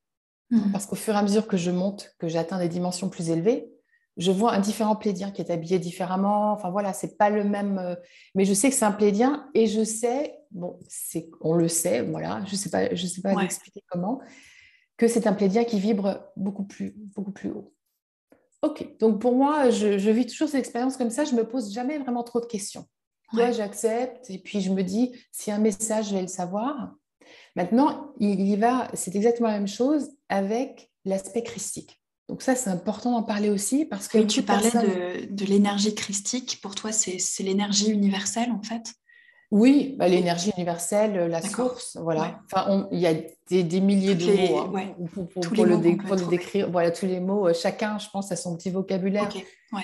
[0.50, 0.72] Mmh.
[0.72, 3.73] Parce qu'au fur et à mesure que je monte, que j'atteins des dimensions plus élevées,
[4.18, 6.54] je vois un différent plédien qui est habillé différemment.
[6.54, 7.80] Enfin voilà, c'est pas le même.
[7.80, 7.96] Euh,
[8.36, 12.02] mais je sais que c'est un plédien et je sais, bon, c'est, on le sait,
[12.02, 14.20] voilà, je sais pas, je sais pas expliquer comment,
[14.98, 17.74] que c'est un plédien qui vibre beaucoup plus, beaucoup plus haut.
[18.62, 21.98] Ok, donc pour moi, je, vis toujours ces expériences comme ça, je me pose jamais
[21.98, 22.86] vraiment trop de questions.
[23.34, 26.94] Moi, j'accepte et puis je me dis, si un message, je vais le savoir.
[27.56, 32.03] Maintenant, il y va, c'est exactement la même chose avec l'aspect christique.
[32.30, 34.20] Donc ça, c'est important d'en parler aussi parce que...
[34.20, 36.60] tu parlais de, de l'énergie christique.
[36.62, 38.94] Pour toi, c'est l'énergie universelle, en fait?
[39.54, 42.40] Oui, bah, l'énergie universelle, la source, voilà.
[42.52, 44.96] Enfin, il y a des, milliers de mots hein,
[45.54, 45.78] pour, le,
[46.28, 46.72] décrire.
[46.72, 47.48] Voilà, tous les mots.
[47.48, 49.30] Euh, chacun, je pense, a son petit vocabulaire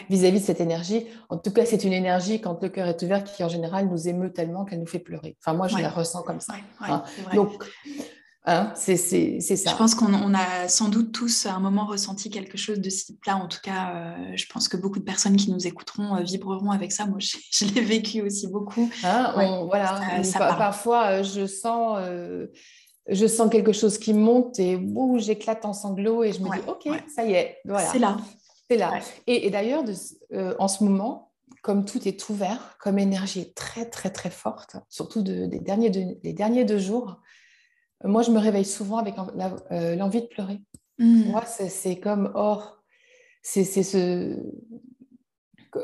[0.10, 1.06] vis-à-vis de cette énergie.
[1.30, 4.08] En tout cas, c'est une énergie, quand le cœur est ouvert, qui en général nous
[4.08, 5.38] émeut tellement qu'elle nous fait pleurer.
[5.40, 6.56] Enfin, moi, je la ressens comme ça.
[6.80, 7.04] Hein.
[7.36, 7.64] Donc,
[8.46, 9.72] Hein, c'est ça.
[9.72, 13.06] Je pense qu'on a sans doute tous à un moment ressenti quelque chose de ce
[13.06, 13.36] type-là.
[13.36, 16.72] En tout cas, euh, je pense que beaucoup de personnes qui nous écouteront euh, vibreront
[16.72, 17.06] avec ça.
[17.06, 18.90] Moi, je, l'ai vécu aussi beaucoup.
[19.04, 19.34] Hein,
[19.68, 20.00] voilà.
[20.58, 22.00] parfois, euh, je sens,
[23.08, 24.80] je sens quelque chose qui monte et
[25.18, 27.58] j'éclate en sanglots et je me dis, OK, ça y est.
[27.66, 27.92] Voilà.
[27.92, 28.18] C'est là.
[28.70, 29.00] C'est là.
[29.28, 29.84] Et, d'ailleurs,
[30.60, 35.22] en ce moment, comme tout est ouvert, comme énergie est très, très, très forte, surtout
[35.22, 37.20] des, derniers des derniers deux jours,
[38.04, 39.16] moi, je me réveille souvent avec
[39.72, 40.62] euh, l'envie de pleurer.
[40.98, 41.32] Hmm.
[41.32, 42.80] Moi, c'est comme, or,
[43.42, 44.38] c'est ce...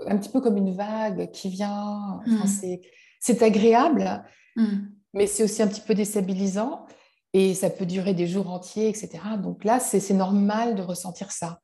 [0.08, 2.22] un petit peu comme une vague qui vient.
[2.26, 2.80] Mm.
[3.20, 4.24] C'est agréable,
[4.56, 4.78] mm.
[5.14, 6.86] mais c'est aussi un petit peu déstabilisant.
[7.34, 9.20] Et ça peut durer des jours entiers, etc.
[9.42, 11.60] Donc là, c'est normal de ressentir ça.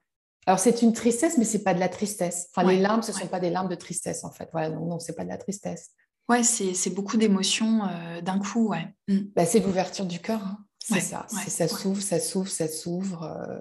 [0.45, 2.49] Alors, c'est une tristesse, mais ce n'est pas de la tristesse.
[2.53, 4.49] Enfin, les larmes, ce ne sont pas des larmes de tristesse, en fait.
[4.51, 5.91] Voilà, non, non, ce n'est pas de la tristesse.
[6.29, 8.93] Ouais, c'est beaucoup d'émotions euh, d'un coup, ouais.
[9.07, 9.19] Mm.
[9.35, 10.57] Bah, c'est l'ouverture du cœur, hein.
[10.79, 11.25] c'est ça.
[11.29, 13.59] ça s'ouvre, ça s'ouvre, ça s'ouvre, euh,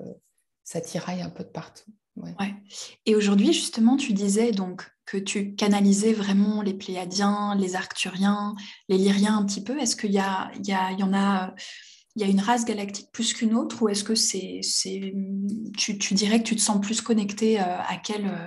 [0.63, 1.91] ça tiraille un peu de partout.
[2.17, 2.55] Ouais.
[3.07, 8.55] Et aujourd'hui, justement, tu disais donc que tu canalisais vraiment les Pléiadiens, les Arcturiens,
[8.89, 9.79] les Lyriens un petit peu.
[9.81, 11.55] Est-ce qu'il y, a, il y, a, y en a
[12.17, 15.15] il y a une race galactique plus qu'une autre ou est-ce que c'est, c'est
[15.77, 18.47] tu, tu, dirais que tu te sens plus connecté euh, à quel, euh,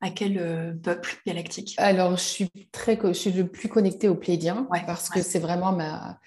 [0.00, 1.74] à quel euh, peuple galactique?
[1.78, 5.72] Alors, je suis, très, je suis le plus connecté aux Pléiadiens parce que c'est vraiment
[5.72, 6.18] ma,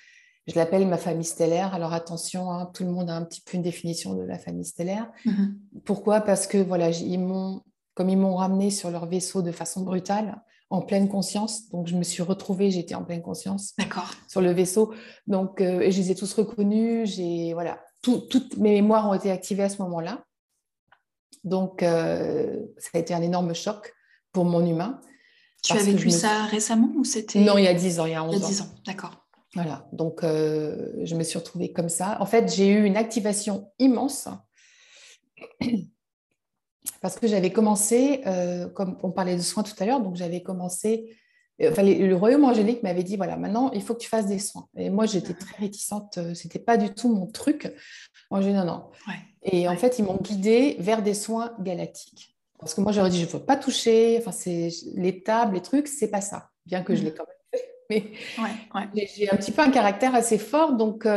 [0.47, 1.73] je l'appelle ma famille stellaire.
[1.73, 4.65] Alors attention, hein, tout le monde a un petit peu une définition de la famille
[4.65, 5.09] stellaire.
[5.25, 5.81] Mm-hmm.
[5.85, 6.21] Pourquoi?
[6.21, 7.61] Parce que voilà, ils m'ont,
[7.93, 11.69] comme ils m'ont ramené sur leur vaisseau de façon brutale, en pleine conscience.
[11.69, 13.75] Donc, je me suis retrouvée, j'étais en pleine conscience
[14.29, 14.93] sur le vaisseau.
[15.27, 17.15] Donc, euh, et je les ai tous reconnus.
[17.15, 20.23] J'ai, voilà, toutes mes mémoires ont été activées à ce moment-là.
[21.43, 23.93] Donc, euh, ça a été un énorme choc
[24.31, 25.01] pour mon humain.
[25.63, 28.15] Tu as vécu ça récemment ou c'était Non, il y a 10 ans, il y
[28.15, 28.37] a 11 ans.
[28.37, 29.27] Il y a 10 ans, d'accord.
[29.53, 32.17] Voilà, donc euh, je me suis retrouvée comme ça.
[32.21, 34.29] En fait, j'ai eu une activation immense
[37.01, 40.41] parce que j'avais commencé, euh, comme on parlait de soins tout à l'heure, donc j'avais
[40.41, 41.17] commencé,
[41.61, 44.69] enfin, le royaume angélique m'avait dit, voilà, maintenant, il faut que tu fasses des soins.
[44.77, 47.71] Et moi, j'étais très réticente, c'était pas du tout mon truc.
[48.31, 48.89] Moi, j'ai non, non.
[49.43, 52.35] Et en fait, ils m'ont guidée vers des soins galactiques.
[52.59, 55.61] Parce que moi, j'aurais dit, je ne veux pas toucher, enfin, c'est les tables, les
[55.61, 58.11] trucs, c'est pas ça, bien que je l'ai quand même fait.
[58.95, 61.07] Mais j'ai un petit peu un caractère assez fort, donc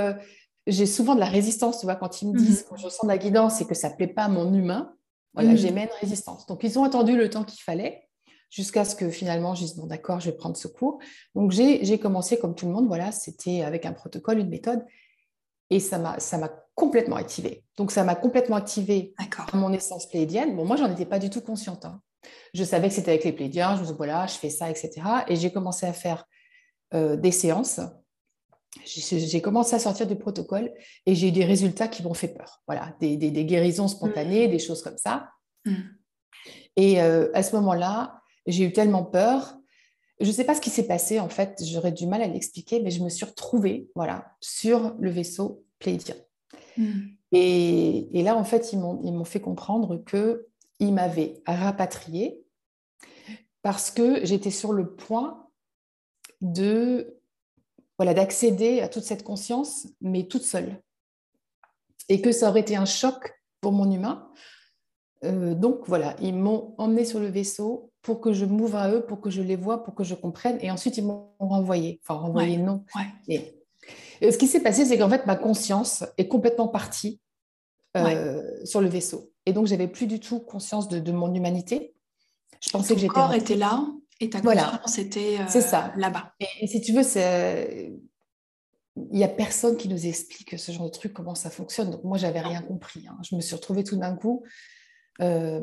[0.67, 2.67] j'ai souvent de la résistance, tu vois, quand ils me disent, mhm.
[2.71, 4.95] quand je ressens de la guidance et que ça ne plaît pas à mon humain,
[5.35, 5.57] voilà, mm.
[5.57, 6.47] j'émets une résistance.
[6.47, 8.09] Donc, ils ont attendu le temps qu'il fallait
[8.51, 10.99] jusqu'à ce que finalement, je dise, bon, d'accord, je vais prendre ce cours.
[11.35, 14.85] Donc, j'ai commencé comme tout le monde, voilà, c'était avec un protocole, une méthode,
[15.71, 17.65] et ça m'a complètement activé.
[17.77, 20.57] Donc, ça m'a complètement activé à mon essence pléidienne.
[20.57, 21.85] Bon, moi, j'en étais pas du tout consciente.
[21.85, 22.01] Hein.
[22.53, 24.93] Je savais que c'était avec les pléidiens, je me disais, voilà, je fais ça, etc.
[25.29, 26.25] Et j'ai commencé à faire
[26.95, 27.81] euh, des séances
[28.85, 30.73] j'ai commencé à sortir du protocole
[31.07, 32.63] et j'ai eu des résultats qui m'ont fait peur.
[32.67, 34.51] Voilà, des, guérisons spontanées, mmh.
[34.51, 35.31] des choses comme ça.
[35.65, 35.75] Mmh.
[36.77, 39.57] Et euh, à ce moment-là, j'ai eu tellement peur.
[40.21, 42.81] Je ne sais pas ce qui s'est passé, en fait, j'aurais du mal à l'expliquer,
[42.81, 46.15] mais je me suis retrouvée voilà, sur le vaisseau Pléidien.
[46.77, 47.01] Mmh.
[47.33, 52.41] Et, et, là, en fait, ils m'ont fait comprendre qu'ils m'avaient rapatriée
[53.63, 55.49] parce que j'étais sur le point
[56.41, 57.19] de
[57.99, 60.83] voilà, d'accéder à toute cette conscience, mais toute seule.
[62.09, 64.31] Et que ça aurait été un choc pour mon humain.
[65.25, 69.05] Euh, donc voilà, ils m'ont emmené sur le vaisseau pour que je m'ouvre à eux,
[69.05, 70.59] pour que je les vois, pour que je comprenne.
[70.61, 72.01] Et ensuite, ils m'ont renvoyé.
[72.03, 72.85] Enfin, renvoyé, non.
[73.29, 73.57] Et,
[74.21, 77.19] ce qui s'est passé, c'est qu'en fait, ma conscience est complètement partie
[77.97, 79.33] euh, sur le vaisseau.
[79.47, 81.95] Et donc, j'avais plus du tout conscience de, mon humanité.
[82.61, 83.15] Je pensais que j'étais.
[83.15, 83.87] corps était là,
[84.21, 84.83] et ta voilà.
[84.85, 86.35] c'était euh, là-bas.
[86.61, 87.03] Et, si tu veux,
[88.97, 91.91] il n'y a personne qui nous explique ce genre de truc, comment ça fonctionne.
[91.91, 93.07] Donc moi, j'avais rien compris.
[93.09, 93.17] Hein.
[93.29, 94.45] Je me suis retrouvée tout d'un coup.
[95.23, 95.63] Euh,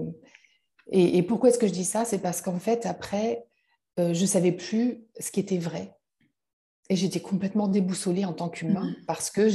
[0.89, 2.05] et, pourquoi est-ce que je dis ça?
[2.05, 3.45] C'est parce qu'en fait, après,
[3.99, 5.95] euh, je ne savais plus ce qui était vrai.
[6.89, 9.05] Et j'étais complètement déboussolée en tant qu'humain mm-hmm.
[9.05, 9.47] parce que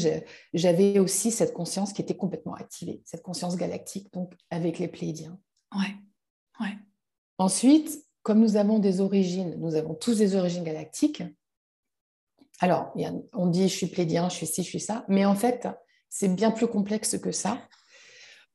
[0.55, 5.39] j'avais aussi cette conscience qui était complètement activée, cette conscience galactique, donc avec les Pléidiens.
[5.75, 5.95] Ouais,
[6.61, 6.75] ouais.
[7.39, 11.23] Ensuite, comme nous avons des origines, nous avons tous des origines galactiques.
[12.61, 12.95] Alors,
[13.35, 15.69] on dit je suis plédien, je suis ci, je suis ça, mais en fait,
[16.09, 17.61] c'est bien plus complexe que ça.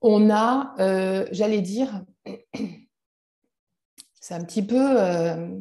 [0.01, 2.03] On a, euh, j'allais dire,
[4.19, 5.59] c'est un petit peu, euh,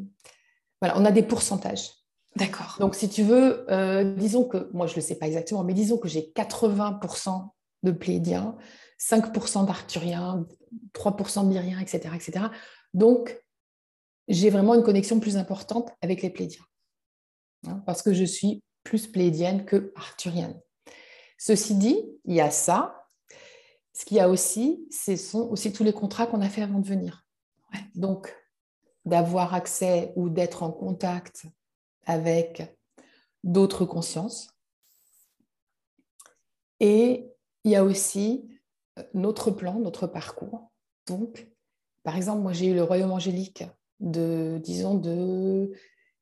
[0.81, 1.90] voilà, on a des pourcentages.
[2.37, 2.76] D'accord.
[2.79, 5.74] Donc, si tu veux, euh, disons que, moi je ne le sais pas exactement, mais
[5.74, 7.50] disons que j'ai 80%
[7.83, 8.57] de plédiens,
[8.98, 10.46] 5% d'arthuriens,
[10.94, 12.46] 3% de lyriens, etc., etc.
[12.94, 13.42] Donc,
[14.29, 16.64] j'ai vraiment une connexion plus importante avec les plédiens.
[17.66, 20.59] Hein, parce que je suis plus plédienne que arthurienne.
[21.37, 23.00] Ceci dit, il y a ça.
[23.92, 26.79] Ce qu'il y a aussi, ce sont aussi tous les contrats qu'on a fait avant
[26.79, 27.24] de venir.
[27.94, 28.35] Donc,
[29.05, 31.46] d'avoir accès ou d'être en contact
[32.07, 32.76] avec
[33.44, 34.55] d'autres consciences.
[36.81, 37.31] Et
[37.64, 38.48] il y a aussi
[38.98, 40.70] euh, notre plan, notre parcours.
[41.07, 41.48] Donc,
[42.03, 43.64] par exemple, moi, j'ai eu le royaume angélique
[44.00, 45.72] de, disons, de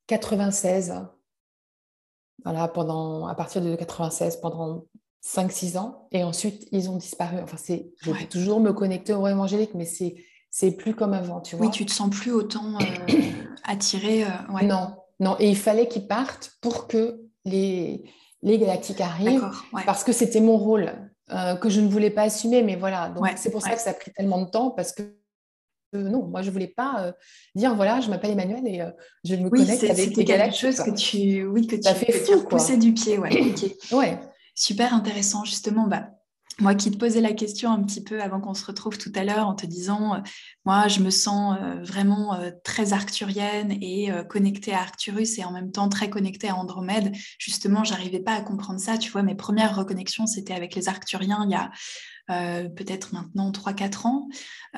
[0.09, 0.95] 96.
[2.45, 4.87] Voilà, pendant, à partir de 96, pendant
[5.25, 6.09] 5-6 ans.
[6.13, 7.39] Et ensuite, ils ont disparu.
[7.43, 10.17] Enfin, c'est, je toujours me connecter au royaume angélique, mais c'est
[10.51, 11.67] c'est plus comme avant, tu vois.
[11.67, 12.79] Oui, tu te sens plus autant
[13.65, 14.25] attiré.
[14.63, 15.37] Non, non.
[15.39, 18.03] Et il fallait qu'ils partent pour que les,
[18.43, 19.51] les galactiques arrivent,
[19.85, 20.91] parce que c'était mon rôle.
[21.61, 23.11] que je ne voulais pas assumer, mais voilà.
[23.11, 25.03] Donc c'est pour ça que ça a pris tellement de temps parce que
[25.93, 27.13] non, moi je voulais pas euh,
[27.55, 28.91] dire voilà, je m'appelle Emmanuel et euh,
[29.25, 32.77] je me oui, connecte avec les quelque chose que tu, oui, que tu, fait que
[32.77, 33.55] du pied, ouais.
[33.93, 34.19] ouais.
[34.59, 35.87] Super intéressant justement.
[35.87, 36.09] Bah,
[36.59, 39.23] moi qui te posais la question un petit peu avant qu'on se retrouve tout à
[39.23, 40.19] l'heure en te disant, euh,
[40.65, 45.89] moi je me sens vraiment très arcturienne et connectée à Arcturus et en même temps
[45.89, 47.15] très connectée à Andromède.
[47.39, 48.99] Justement, j'arrivais pas à comprendre ça.
[48.99, 51.71] Tu vois, mes premières reconnexions, c'était avec les Arcturiens il y a
[52.31, 54.29] euh, peut-être maintenant 3-4 ans.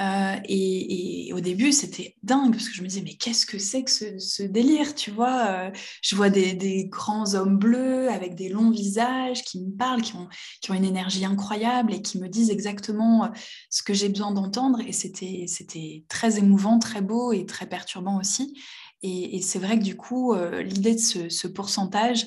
[0.01, 3.83] Euh, et, au début, c'était dingue parce que je me disais, mais qu'est-ce que c'est
[3.83, 8.71] que ce, délire, tu vois euh, Je vois des, grands hommes bleus avec des longs
[8.71, 10.29] visages qui me parlent, qui ont,
[10.61, 13.31] qui ont une énergie incroyable et qui me disent exactement
[13.69, 14.79] ce que j'ai besoin d'entendre.
[14.87, 18.61] Et c'était, très émouvant, très beau et très perturbant aussi.
[19.03, 22.27] Et, c'est vrai que du coup, l'idée de ce, ce pourcentage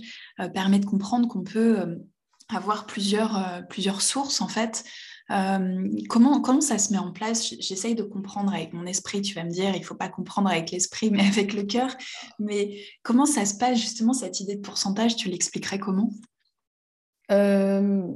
[0.54, 1.98] permet de comprendre qu'on peut
[2.50, 4.84] avoir plusieurs, plusieurs sources en fait
[5.34, 7.54] euh, comment, comment ça se met en place?
[7.60, 10.50] J'essaye de comprendre avec mon esprit, tu vas me dire, il ne faut pas comprendre
[10.50, 11.96] avec l'esprit, mais avec le cœur.
[12.39, 15.15] Mais comment ça se passe justement, cette idée de pourcentage?
[15.15, 16.10] Tu l'expliquerais comment?
[17.32, 18.08] Euh,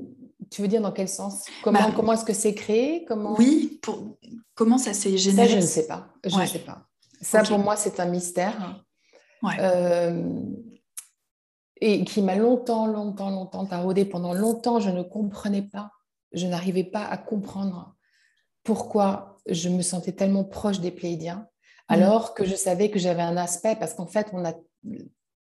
[0.51, 1.45] Tu veux dire dans quel sens?
[1.63, 3.06] Comment, bah, comment est-ce que c'est créé?
[3.08, 3.36] Comment...
[3.38, 4.17] Oui, pour...
[4.53, 6.08] comment ça s'est généré Ça, je ne sais pas.
[6.23, 6.88] Je ne sais pas.
[7.21, 8.84] Ça, pour moi, c'est un mystère.
[9.60, 10.41] Euh,
[11.80, 14.03] et qui m'a longtemps, longtemps, longtemps taraudé.
[14.06, 15.91] Pendant longtemps, je ne comprenais pas
[16.34, 17.96] je n'arrivais pas à comprendre
[18.63, 21.48] pourquoi je me sentais tellement proche des Pléidiens,
[21.90, 21.94] mm.
[21.94, 24.54] alors que je savais que j'avais un aspect, parce qu'en fait, on a,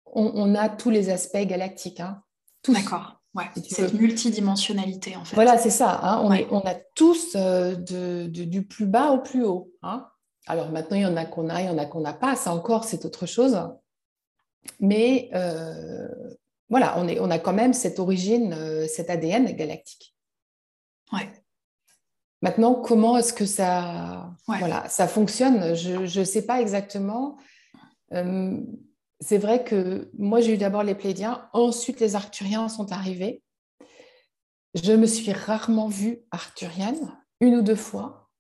[0.07, 2.01] on, a tous les aspects galactiques.
[2.01, 2.23] Hein,
[2.69, 3.21] D'accord.
[3.35, 5.35] Ouais, cette multidimensionnalité en fait.
[5.35, 6.01] Voilà, c'est ça.
[6.03, 9.71] Hein, on, on, a tous euh, de, du plus bas au plus haut.
[9.83, 10.07] Hein.
[10.47, 12.35] Alors maintenant, il y en a qu'on a, il y en a qu'on n'a pas.
[12.35, 13.59] Ça encore, c'est autre chose.
[14.81, 16.09] Mais euh,
[16.71, 20.16] voilà, on, est, on a quand même cette origine, euh, cet ADN galactique.
[21.13, 21.31] Ouais.
[22.43, 25.75] Maintenant, comment est-ce que ça, voilà, ça fonctionne?
[25.75, 27.37] Je ne sais pas exactement.
[28.13, 28.61] Euh,
[29.21, 33.43] c'est vrai que moi, j'ai eu d'abord les Plédiens, ensuite les Arcturiens sont arrivés.
[34.75, 38.31] Je me suis rarement vue arcturienne, une ou deux fois.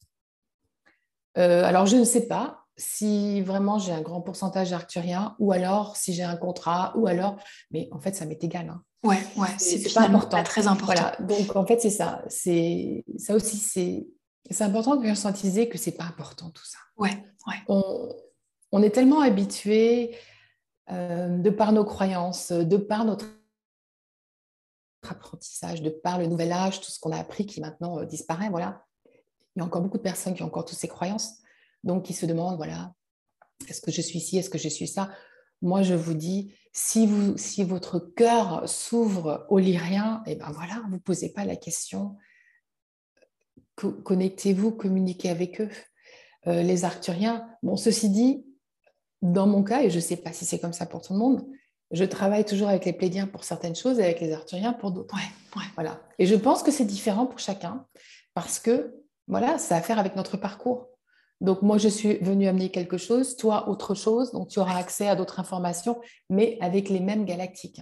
[1.38, 5.96] Euh, alors, je ne sais pas si vraiment j'ai un grand pourcentage arcturien ou alors
[5.96, 7.36] si j'ai un contrat ou alors,
[7.70, 8.68] mais en fait, ça m'est égal.
[8.68, 8.82] Hein.
[9.06, 10.42] Ouais, ouais, c'est pas important.
[10.42, 10.86] très important.
[10.86, 11.16] Voilà.
[11.20, 12.22] Donc en fait, c'est ça.
[12.28, 14.06] C'est ça aussi, c'est
[14.50, 16.78] c'est important de conscientiser que c'est pas important tout ça.
[16.96, 17.10] Ouais,
[17.46, 17.54] ouais.
[17.68, 18.14] On,
[18.72, 20.16] on est tellement habitué
[20.90, 23.26] euh, de par nos croyances, de par notre
[25.08, 28.50] apprentissage, de par le nouvel âge, tout ce qu'on a appris qui maintenant euh, disparaît.
[28.50, 28.84] Voilà.
[29.54, 31.38] Il y a encore beaucoup de personnes qui ont encore toutes ces croyances,
[31.82, 32.92] donc qui se demandent voilà,
[33.68, 35.10] est-ce que je suis ci, est-ce que je suis ça?
[35.62, 40.50] Moi, je vous dis, si, vous, si votre cœur s'ouvre aux lyriens, et eh ben
[40.52, 42.16] voilà, vous ne posez pas la question.
[43.76, 45.70] Connectez-vous, communiquez avec eux.
[46.46, 48.46] Euh, les Arcturiens, bon, ceci dit,
[49.22, 51.18] dans mon cas, et je ne sais pas si c'est comme ça pour tout le
[51.18, 51.46] monde,
[51.90, 55.14] je travaille toujours avec les Plédiens pour certaines choses et avec les Arthuriens pour d'autres.
[55.74, 56.00] Voilà.
[56.18, 57.86] Et je pense que c'est différent pour chacun
[58.34, 58.94] parce que
[59.28, 60.88] voilà, ça a à faire avec notre parcours.
[61.40, 64.32] Donc, moi, je suis venue amener quelque chose, toi, autre chose.
[64.32, 67.80] Donc, tu auras accès à d'autres informations, mais avec les mêmes galactiques.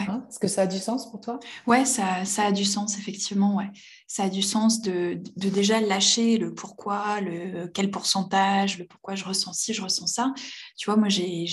[0.00, 1.40] Hein, est-ce que ça a du sens pour toi?
[1.66, 3.56] Ouais, ça, ça, a du sens, effectivement.
[3.56, 3.70] Ouais.
[4.06, 9.14] Ça a du sens de, de, déjà lâcher le pourquoi, le quel pourcentage, le pourquoi
[9.14, 10.32] je ressens ci, je ressens ça.
[10.76, 11.46] Tu vois, moi, j'ai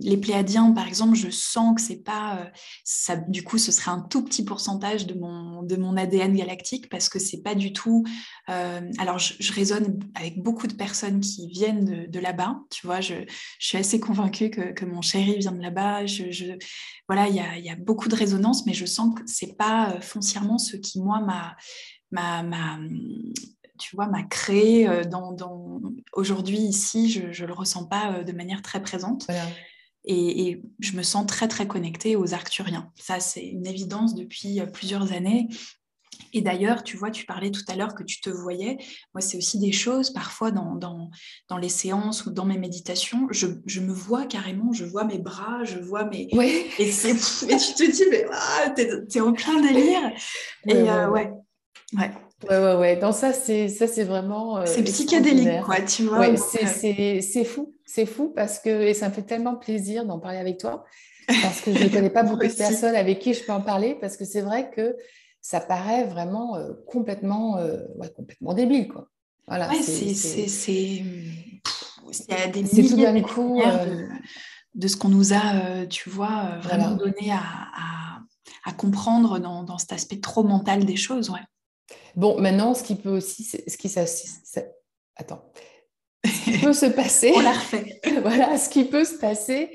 [0.00, 2.38] les pléadiens, par exemple, je sens que c'est pas.
[2.38, 2.44] Euh,
[2.84, 6.88] ça, du coup, ce serait un tout petit pourcentage de mon, de mon ADN galactique
[6.88, 8.04] parce que c'est pas du tout.
[8.48, 12.60] Euh, alors, je, je, raisonne avec beaucoup de personnes qui viennent de, de là-bas.
[12.70, 13.14] Tu vois, je,
[13.58, 16.06] je, suis assez convaincue que, que mon chéri vient de là-bas.
[16.06, 16.52] Je, je,
[17.08, 19.90] voilà, il y a, y a beaucoup de résonance, mais je sens que c'est pas
[19.90, 21.56] euh, foncièrement ce qui, moi, m'a
[23.78, 25.80] tu vois, m'a créé euh, dans, dans...
[26.12, 29.26] aujourd'hui ici, je ne le ressens pas euh, de manière très présente.
[30.04, 32.90] Et, je me sens très très connectée aux Arcturiens.
[32.96, 35.48] Ça, c'est une évidence depuis plusieurs années.
[36.32, 38.78] Et d'ailleurs, tu vois, tu parlais tout à l'heure que tu te voyais.
[39.14, 41.10] Moi, c'est aussi des choses, parfois dans, dans,
[41.48, 45.18] dans, les séances ou dans mes méditations, je, je, me vois carrément, je vois mes
[45.18, 46.28] bras, je vois mes...
[46.32, 46.66] Oui.
[46.78, 50.12] Et, et tu te dis, mais ah, t'es es en plein délire.
[50.66, 51.32] et euh, ouais.
[51.98, 52.10] ouais.
[52.48, 52.96] Ouais, ouais, ouais.
[52.96, 54.58] Dans ça, c'est ça, c'est vraiment.
[54.58, 56.20] Euh, c'est psychédélique, quoi, tu vois.
[56.20, 60.38] Ouais, c'est fou, c'est fou parce que et ça me fait tellement plaisir d'en parler
[60.38, 60.84] avec toi
[61.42, 63.96] parce que je ne connais pas beaucoup de personnes avec qui je peux en parler
[64.00, 64.96] parce que c'est vrai que
[65.42, 67.78] ça paraît vraiment euh, complètement, euh,
[68.14, 68.88] complètement débile.
[68.88, 69.08] Quoi.
[69.46, 71.04] Voilà, c'est c'est
[72.48, 74.06] des milliers de, coup, euh,
[74.74, 78.22] de, ce qu'on nous a, tu vois, vraiment donné à,
[78.64, 81.30] à, comprendre dans, dans, cet aspect trop mental des choses.
[81.30, 81.40] Ouais.
[82.16, 84.04] Bon, maintenant, ce qui peut aussi, ce qui ça,
[85.16, 85.52] attends,
[86.24, 88.00] ce qui peut se passer, on l'a refait.
[88.22, 89.70] voilà, ce qui peut se passer,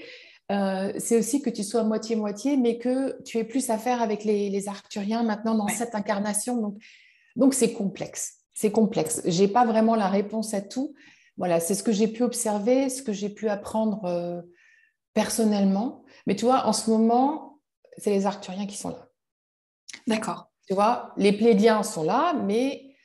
[0.51, 4.23] euh, c'est aussi que tu sois moitié-moitié, mais que tu aies plus à faire avec
[4.23, 6.57] les, Arcturiens maintenant dans cette incarnation.
[6.57, 6.81] Donc,
[7.35, 8.35] donc c'est complexe.
[8.53, 9.21] C'est complexe.
[9.25, 10.93] J'ai pas vraiment la réponse à tout.
[11.37, 14.41] Voilà, c'est ce que j'ai pu observer, ce que j'ai pu apprendre euh,
[15.13, 16.05] personnellement.
[16.27, 17.59] Mais tu vois, en ce moment,
[17.97, 19.09] c'est les Arcturiens qui sont là.
[20.07, 20.51] D'accord.
[20.67, 22.95] Tu vois, les Plédiens sont là, mais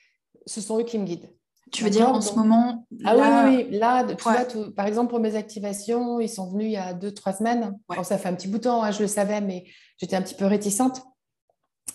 [0.45, 1.29] ce sont eux qui me guident.
[1.71, 3.15] Tu veux dire en ce moment Ah
[3.47, 4.45] oui, oui, là, tu vois,
[4.75, 7.77] par exemple, pour mes activations, ils sont venus il y a deux, trois semaines.
[8.03, 9.65] ça fait un petit bout de temps, hein, je le savais, mais
[9.97, 11.01] j'étais un petit peu réticente.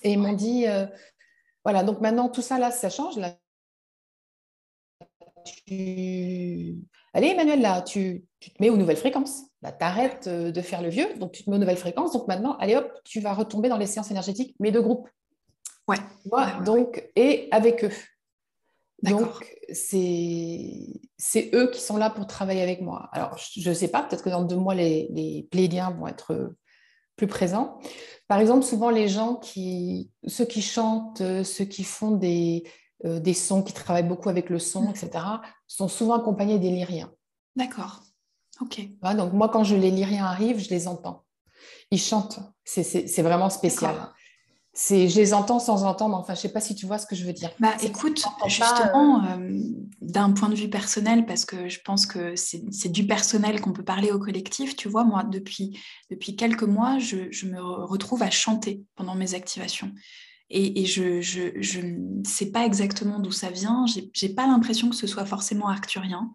[0.02, 0.86] Et ils m'ont dit, euh,
[1.64, 3.18] voilà, donc maintenant, tout ça, là, ça change.
[3.18, 3.34] Là.
[5.68, 9.42] Allez, Emmanuel, là, tu, tu, te mets aux nouvelles fréquences.
[9.62, 12.12] Là, tu arrêtes euh, de faire le vieux, donc tu te mets aux nouvelles fréquences.
[12.12, 15.08] Donc maintenant, allez hop, tu vas retomber dans les séances énergétiques, mais de groupe.
[15.88, 15.98] Ouais.
[16.64, 17.90] donc, et avec eux.
[19.02, 23.08] Donc, c'est eux qui sont là pour travailler avec moi.
[23.12, 26.54] Alors, je ne sais pas, peut-être que dans deux mois, les, les plédiens vont être
[27.16, 27.78] plus présents.
[28.28, 32.64] Par exemple, souvent, les gens qui, ceux qui chantent, ceux qui font des,
[33.04, 35.10] euh, des sons, qui travaillent beaucoup avec le son, etc.,
[35.66, 37.12] sont souvent accompagnés des lyriens.
[37.54, 38.02] D'accord.
[38.60, 38.80] OK.
[39.16, 41.24] donc, moi, quand je, les lyriens arrivent, je les entends.
[41.90, 42.40] Ils chantent.
[42.64, 43.94] C'est vraiment spécial
[44.76, 46.16] je les entends sans entendre.
[46.16, 47.50] Enfin, je sais pas si tu vois ce que je veux dire.
[47.58, 49.60] Bah, écoute, justement, euh, euh,
[50.00, 53.84] d'un point de vue personnel, parce que je pense que c'est du personnel qu'on peut
[53.84, 54.76] parler au collectif.
[54.76, 55.78] Tu vois, moi, depuis,
[56.10, 59.92] depuis quelques mois, je, je me retrouve à chanter pendant mes activations.
[60.48, 63.84] Et, et je, je, je, ne sais pas exactement d'où ça vient.
[64.12, 66.30] J'ai pas l'impression que ce soit forcément arcturien.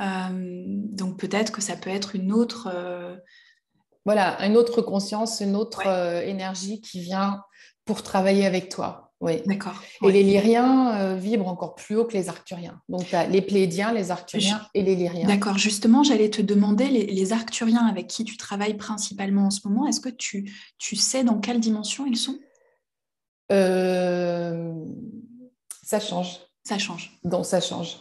[0.00, 2.68] Euh, donc peut-être que ça peut être une autre.
[4.06, 5.86] Voilà, une autre conscience, une autre
[6.24, 7.42] énergie qui vient
[7.84, 9.06] pour travailler avec toi.
[9.20, 9.42] Oui.
[9.46, 9.82] D'accord.
[10.02, 12.82] Et les lyriens euh, vibrent encore plus haut que les arcturiens.
[12.88, 15.26] Donc, tu as les plédiens, les arcturiens et les lyriens.
[15.26, 15.56] D'accord.
[15.56, 20.00] Justement, j'allais te demander, les, arcturiens avec qui tu travailles principalement en ce moment, est-ce
[20.00, 22.38] que tu, tu sais dans quelle dimension ils sont?
[23.50, 24.74] Euh,
[25.82, 26.40] Ça change.
[26.62, 27.18] Ça change.
[27.24, 27.96] Donc, ça change.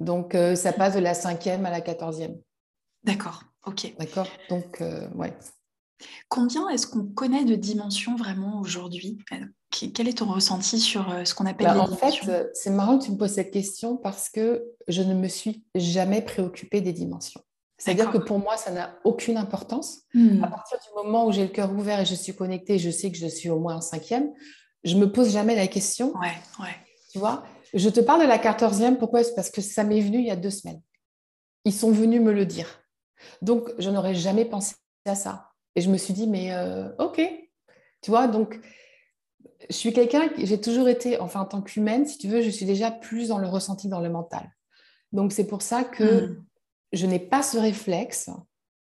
[0.00, 2.36] Donc, euh, ça passe de la cinquième à la quatorzième.
[3.04, 3.42] D'accord.
[3.68, 3.94] OK.
[3.98, 4.26] D'accord.
[4.48, 4.82] Donc,
[5.14, 5.32] ouais.
[6.28, 9.18] Combien est-ce qu'on connaît de dimensions vraiment aujourd'hui?
[9.32, 9.36] Euh,
[9.70, 12.24] Quel est ton ressenti sur euh, ce qu'on appelle bah, les en dimensions?
[12.24, 15.28] En fait, c'est marrant que tu me poses cette question parce que je ne me
[15.28, 17.40] suis jamais préoccupée des dimensions.
[17.78, 20.02] C'est-à-dire que pour moi, ça n'a aucune importance.
[20.12, 20.42] Hmm.
[20.42, 23.12] À partir du moment où j'ai le cœur ouvert et je suis connectée, je sais
[23.12, 24.32] que je suis au moins en cinquième,
[24.82, 26.12] je me pose jamais la question.
[26.18, 26.74] Ouais, ouais.
[27.12, 27.44] Tu vois
[27.74, 29.22] Je te parle de la quatorzième, pourquoi?
[29.22, 30.82] C'est parce que ça m'est venu il y a deux semaines.
[31.64, 32.80] Ils sont venus me le dire.
[33.42, 35.50] Donc, je n'aurais jamais pensé à ça.
[35.76, 37.20] Et je me suis dit, mais euh, ok,
[38.02, 38.60] tu vois, donc
[39.68, 42.66] je suis quelqu'un, j'ai toujours été, enfin en tant qu'humaine, si tu veux, je suis
[42.66, 44.50] déjà plus dans le ressenti, dans le mental.
[45.12, 46.44] Donc c'est pour ça que hmm.
[46.92, 48.30] je n'ai pas ce réflexe,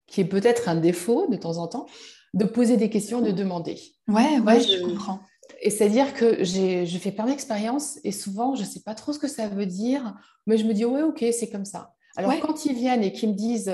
[0.06, 1.86] qui est peut-être un défaut de temps en temps,
[2.34, 3.80] de poser des questions, de demander.
[4.08, 5.20] Ouais, ouais, je, comprends.
[5.60, 9.18] Et c'est-à-dire que je fais plein d'expériences et souvent, je ne sais pas trop ce
[9.18, 10.14] que ça veut dire,
[10.46, 11.94] mais je me dis, ouais, ok, c'est comme ça.
[12.16, 13.72] Alors quand ils viennent et qu'ils me disent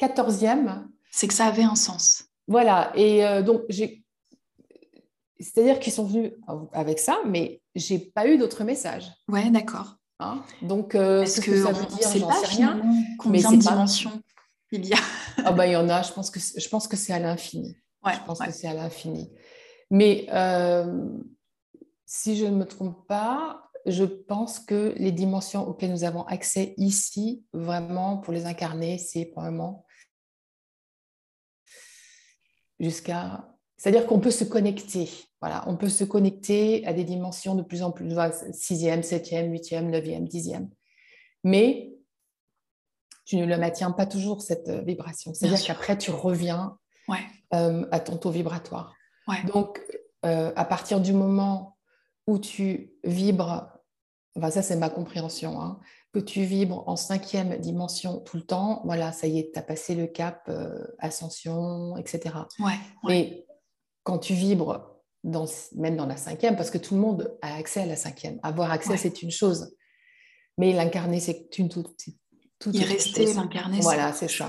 [0.00, 0.72] 14e, euh,
[1.10, 2.24] c'est que ça avait un sens.
[2.48, 4.04] Voilà, et euh, donc j'ai.
[5.38, 6.32] C'est-à-dire qu'ils sont venus
[6.72, 9.12] avec ça, mais j'ai pas eu d'autres messages.
[9.28, 9.96] Ouais, d'accord.
[10.18, 10.42] Hein?
[10.62, 11.28] Donc, euh, que,
[11.62, 12.80] ça veut dire, sais rien.
[13.18, 14.22] Combien de dimensions
[14.72, 14.98] il y a
[15.44, 16.02] Ah bah il y en a.
[16.02, 17.76] Je pense que je pense que c'est à l'infini.
[18.04, 19.30] Ouais, je pense que c'est à l'infini.
[19.90, 21.08] Mais euh,
[22.06, 26.74] si je ne me trompe pas, je pense que les dimensions auxquelles nous avons accès
[26.76, 29.85] ici, vraiment pour les incarner, c'est probablement
[32.80, 33.48] jusqu'à...
[33.76, 35.08] C'est-à-dire qu'on peut se connecter.
[35.40, 38.14] Voilà, on peut se connecter à des dimensions de plus en plus,
[38.52, 40.70] sixième, septième, huitième, neuvième, dixième.
[41.44, 41.92] Mais
[43.26, 45.34] tu ne le maintiens pas toujours, cette euh, vibration.
[45.34, 46.78] C'est-à-dire qu'après, tu reviens
[47.54, 48.94] euh, à ton taux vibratoire.
[49.46, 49.80] Donc,
[50.24, 51.76] euh, à partir du moment
[52.26, 53.68] où tu vibres,
[54.36, 55.80] enfin, ça c'est ma compréhension, hein,
[56.16, 59.62] que tu vibres en cinquième dimension tout le temps, voilà, ça y est, tu as
[59.62, 62.34] passé le cap euh, ascension, etc.
[62.58, 62.72] Ouais,
[63.06, 63.46] Mais
[64.02, 65.44] quand tu vibres dans,
[65.74, 68.70] même dans la cinquième, parce que tout le monde a accès à la cinquième, avoir
[68.70, 69.76] accès, c'est une chose.
[70.56, 71.94] Mais l'incarner, c'est une toute,
[72.58, 74.48] toute, Y rester, l'incarner, Voilà, c'est ça.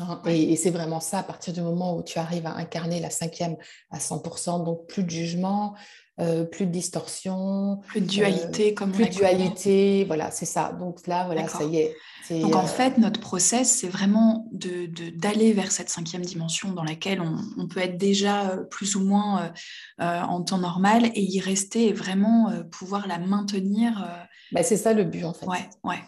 [0.00, 3.10] Hein, et, c'est vraiment ça, à partir du moment où tu arrives à incarner la
[3.10, 3.56] cinquième
[3.90, 5.74] à 100%, donc plus de jugement,
[6.20, 7.80] euh, plus de distorsion.
[7.88, 10.72] Plus de dualité, euh, comme Plus de dualité, voilà, c'est ça.
[10.72, 11.94] Donc là, voilà, ça y est.
[12.30, 16.72] Donc en euh, fait, notre process, c'est vraiment d'aller de, d'aller vers cette cinquième dimension
[16.72, 19.52] dans laquelle on, peut être déjà plus ou moins
[19.98, 24.06] en temps normal et y rester et vraiment pouvoir la maintenir.
[24.52, 25.46] Bah, c'est ça le but, en fait.
[25.46, 25.98] Ouais, ouais.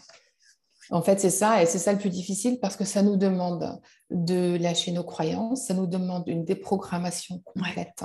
[0.90, 3.80] En fait, c'est ça, et c'est ça le plus difficile parce que ça nous demande
[4.10, 8.04] de lâcher nos croyances, ça nous demande une déprogrammation complète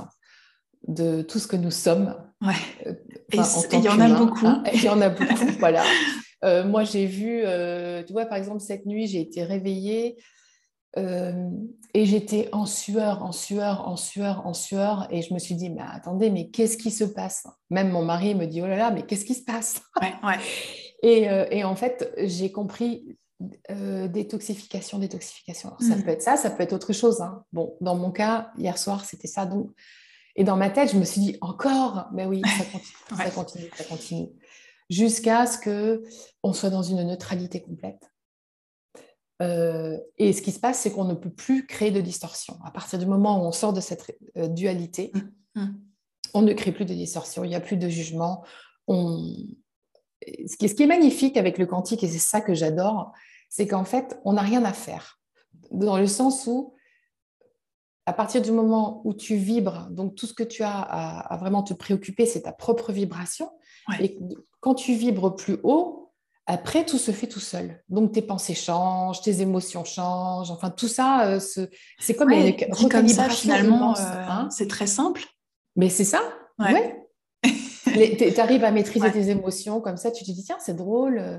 [0.88, 2.16] de tout ce que nous sommes.
[2.40, 2.54] Ouais.
[2.86, 2.94] Euh,
[3.32, 3.38] et
[3.72, 4.46] il y en a beaucoup.
[4.46, 5.84] Hein, il y en a beaucoup, voilà.
[6.44, 10.16] Euh, moi, j'ai vu, euh, tu vois, par exemple, cette nuit, j'ai été réveillée
[10.96, 15.06] et j'étais en sueur, en sueur, en sueur, en sueur.
[15.10, 17.46] Et je me suis dit, mais attendez, mais qu'est-ce qui se passe?
[17.70, 19.80] Même mon mari me dit, oh là là, mais qu'est-ce qui se passe?
[20.00, 20.14] Ouais,
[21.04, 23.18] Euh, et, en fait, j'ai compris
[23.70, 25.72] euh, détoxification, détoxification.
[25.80, 26.02] ça mm.
[26.02, 27.20] peut être ça, ça peut être autre chose.
[27.20, 27.44] Hein.
[27.52, 29.46] Bon, dans mon cas, hier soir, c'était ça.
[29.46, 29.70] Donc,
[30.36, 33.70] et dans ma tête, je me suis dit encore, mais oui, ça continue, ça continue,
[33.74, 34.28] ça continue,
[34.88, 36.02] jusqu'à ce que
[36.42, 38.10] on soit dans une neutralité complète.
[39.42, 42.58] Euh, et ce qui se passe, c'est qu'on ne peut plus créer de distorsion.
[42.62, 45.12] À partir du moment où on sort de cette dualité,
[45.54, 45.62] mm.
[45.62, 45.80] Mm.
[46.34, 48.44] on ne crée plus de distorsion, il n'y a plus de jugement.
[48.86, 49.18] On,
[50.46, 53.12] ce qui, est, magnifique avec le quantique, et c'est ça que j'adore,
[53.48, 55.18] c'est qu'en fait, on n'a rien à faire.
[55.70, 56.74] Dans le sens où,
[58.06, 61.62] à partir du moment où tu vibres, donc tout ce que tu as à, vraiment
[61.62, 63.50] te préoccuper, c'est ta propre vibration.
[63.98, 64.18] Et
[64.60, 66.00] quand tu vibres plus haut,
[66.46, 67.80] après, tout se fait tout seul.
[67.88, 70.50] Donc, tes pensées changent, tes émotions changent.
[70.50, 71.40] Enfin, tout ça, euh,
[71.98, 73.30] c'est comme une recalibration.
[73.30, 74.48] finalement, euh, hein.
[74.50, 75.22] c'est très simple.
[75.76, 76.20] Mais c'est ça.
[76.58, 77.00] Ouais.
[77.92, 81.38] Tu arrives à maîtriser tes émotions comme ça, tu te dis, tiens, c'est drôle, euh,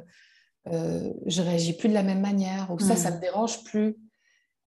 [0.68, 3.16] euh, je réagis plus de la même manière, ou ça, ça mm.
[3.16, 3.98] me dérange plus.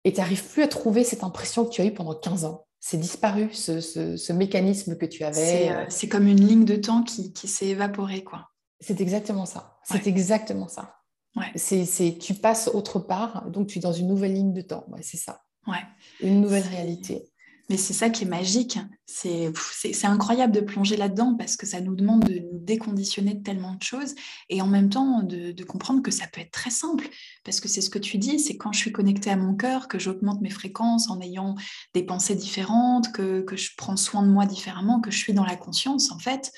[0.04, 2.66] Et tu n'arrives plus à trouver cette impression que tu as eue pendant 15 ans.
[2.80, 5.70] C'est disparu, ce, mécanisme que tu avais.
[5.70, 8.50] Euh, c'est comme une ligne de temps qui, s'est évaporée, quoi.
[8.80, 9.78] C'est exactement ça.
[9.84, 10.96] C'est exactement ça.
[11.36, 11.52] Ouais.
[11.56, 14.86] C'est, tu passes autre part, donc tu es dans une nouvelle ligne de temps.
[15.02, 15.44] c'est ça.
[15.68, 15.84] Ouais.
[16.22, 17.31] Une nouvelle réalité.
[17.70, 18.80] Mais c'est ça qui est magique.
[19.06, 23.76] C'est incroyable de plonger là-dedans parce que ça nous demande de nous déconditionner de tellement
[23.76, 24.16] de choses
[24.50, 27.08] et en même temps de, comprendre que ça peut être très simple.
[27.44, 29.88] Parce que c'est ce que tu dis, c'est quand je suis connectée à mon cœur,
[29.88, 31.56] que j'augmente mes fréquences en ayant
[31.94, 35.56] des pensées différentes, que, je prends soin de moi différemment, que je suis dans la
[35.56, 36.52] conscience, en fait,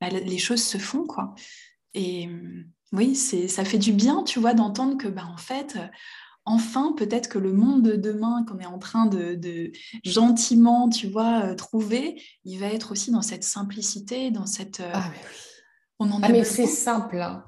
[0.00, 1.06] bah, les choses se font.
[1.06, 1.34] quoi.
[1.94, 2.28] Et
[2.92, 5.78] oui, ça fait du bien, tu vois, d'entendre que, bah, en fait,
[6.48, 9.70] enfin, peut-être que le monde de demain qu'on est en train de,
[10.04, 14.80] gentiment, tu vois, euh, trouver, il va être aussi dans cette simplicité, dans cette...
[14.80, 15.18] Euh, ah, mais
[15.98, 17.20] On en ah, mais c'est simple.
[17.20, 17.44] Hein.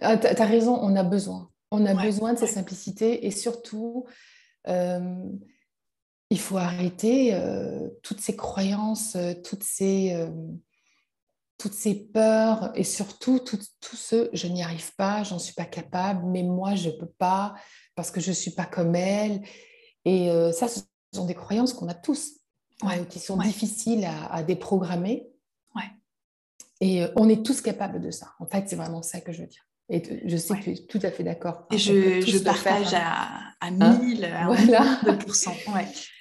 [0.00, 1.50] Ah, tu as raison, on a besoin.
[1.70, 4.06] On a besoin de cette simplicité et surtout,
[4.66, 5.14] euh,
[6.30, 7.38] il faut arrêter
[8.02, 10.28] toutes ces croyances, toutes ces
[11.58, 15.64] toutes ces peurs et surtout tout, tout ce je n'y arrive pas, j'en suis pas
[15.64, 17.54] capable, mais moi je peux pas,
[17.98, 19.42] parce que je ne suis pas comme elle.
[20.04, 20.82] Et euh, ça, ce
[21.12, 22.34] sont des croyances qu'on a tous,
[23.08, 25.28] qui sont difficiles à, déprogrammer.
[25.74, 25.90] Ouais.
[26.80, 28.34] Et euh, on est tous capables de ça.
[28.38, 29.66] En fait, c'est vraiment ça que je veux dire.
[29.88, 31.66] Et je sais que tu es tout à fait d'accord.
[31.72, 33.30] Et je, je partage à,
[33.60, 35.00] à 1000, hein voilà.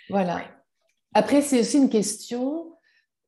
[0.10, 0.42] Voilà.
[1.14, 2.72] Après, c'est aussi une question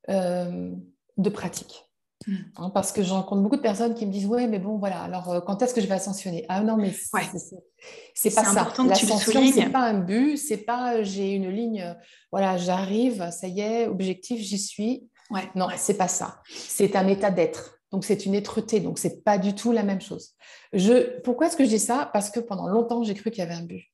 [0.09, 0.71] euh,
[1.17, 1.85] de pratique.
[2.27, 2.35] Mm.
[2.57, 5.01] Hein, parce que je rencontre beaucoup de personnes qui me disent Ouais, mais bon, voilà,
[5.01, 6.45] alors euh, quand est-ce que je vais ascensionner?
[6.49, 6.93] Ah non, mais
[8.13, 8.73] c'est pas ça.
[8.83, 11.93] L'ascension, c'est pas un but, c'est pas euh, j'ai une ligne, euh,
[12.31, 15.09] voilà, j'arrive, ça y est, objectif, j'y suis.
[15.31, 16.41] Ouais, non, c'est pas ça.
[16.49, 17.79] C'est un état d'être.
[17.91, 18.79] Donc, c'est une êtreté.
[18.79, 20.33] Donc, c'est pas du tout la même chose.
[20.73, 21.19] Je...
[21.21, 22.09] Pourquoi est-ce que je dis ça?
[22.11, 23.85] Parce que pendant longtemps, j'ai cru qu'il y avait un but.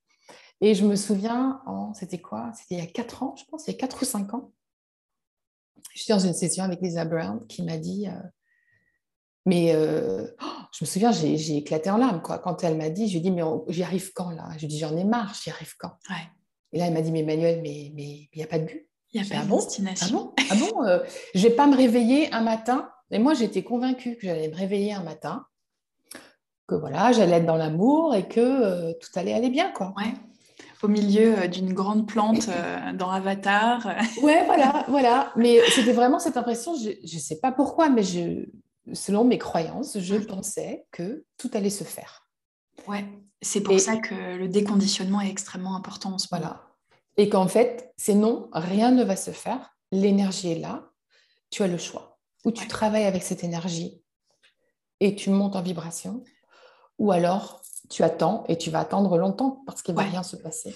[0.61, 1.61] Et je me souviens,
[1.93, 2.51] c'était quoi?
[2.55, 4.51] C'était il y a 4 ans, je pense, il y a 4 ou 5 ans
[5.93, 8.11] je suis dans une session avec Lisa Brown qui m'a dit, euh,
[9.45, 12.39] mais euh, oh, je me souviens, j'ai éclaté en larmes quoi.
[12.39, 14.49] quand elle m'a dit, je lui ai dit, mais j'y arrive quand là?
[14.53, 15.93] Je lui ai dit, j'en ai marre, j'y arrive quand?
[16.73, 18.89] Et là, elle m'a dit, mais Emmanuel, mais il n'y a pas de but.
[19.13, 20.34] Il n'y a pas de ah destination.
[20.38, 20.99] Ah bon, ah bon euh,
[21.34, 22.89] Je ne vais pas me réveiller un matin.
[23.11, 25.45] Et moi, j'étais convaincue que j'allais me réveiller un matin,
[26.67, 29.71] que voilà, j'allais être dans l'amour et que tout allait aller bien.
[29.71, 29.93] Quoi.
[29.95, 30.13] Ouais
[30.84, 33.86] au milieu euh, d'une grande plante euh, dans Avatar.
[34.21, 35.32] ouais, voilà, voilà.
[35.36, 38.45] Mais c'était vraiment cette impression, je ne sais pas pourquoi, mais je,
[38.93, 42.28] selon mes croyances, je pensais que tout allait se faire.
[42.88, 43.05] Ouais,
[43.41, 46.45] c'est pour ça que le déconditionnement est extrêmement important en ce moment.
[46.45, 46.61] Voilà.
[47.17, 49.78] Et qu'en fait, c'est non, rien ne va se faire.
[49.91, 50.89] L'énergie est là.
[51.49, 52.19] Tu as le choix.
[52.43, 54.01] Ou tu travailles avec cette énergie
[54.99, 56.23] et tu montes en vibration,
[56.97, 60.36] ou alors tu attends et tu vas attendre longtemps parce qu'il ne va rien se
[60.36, 60.76] passer.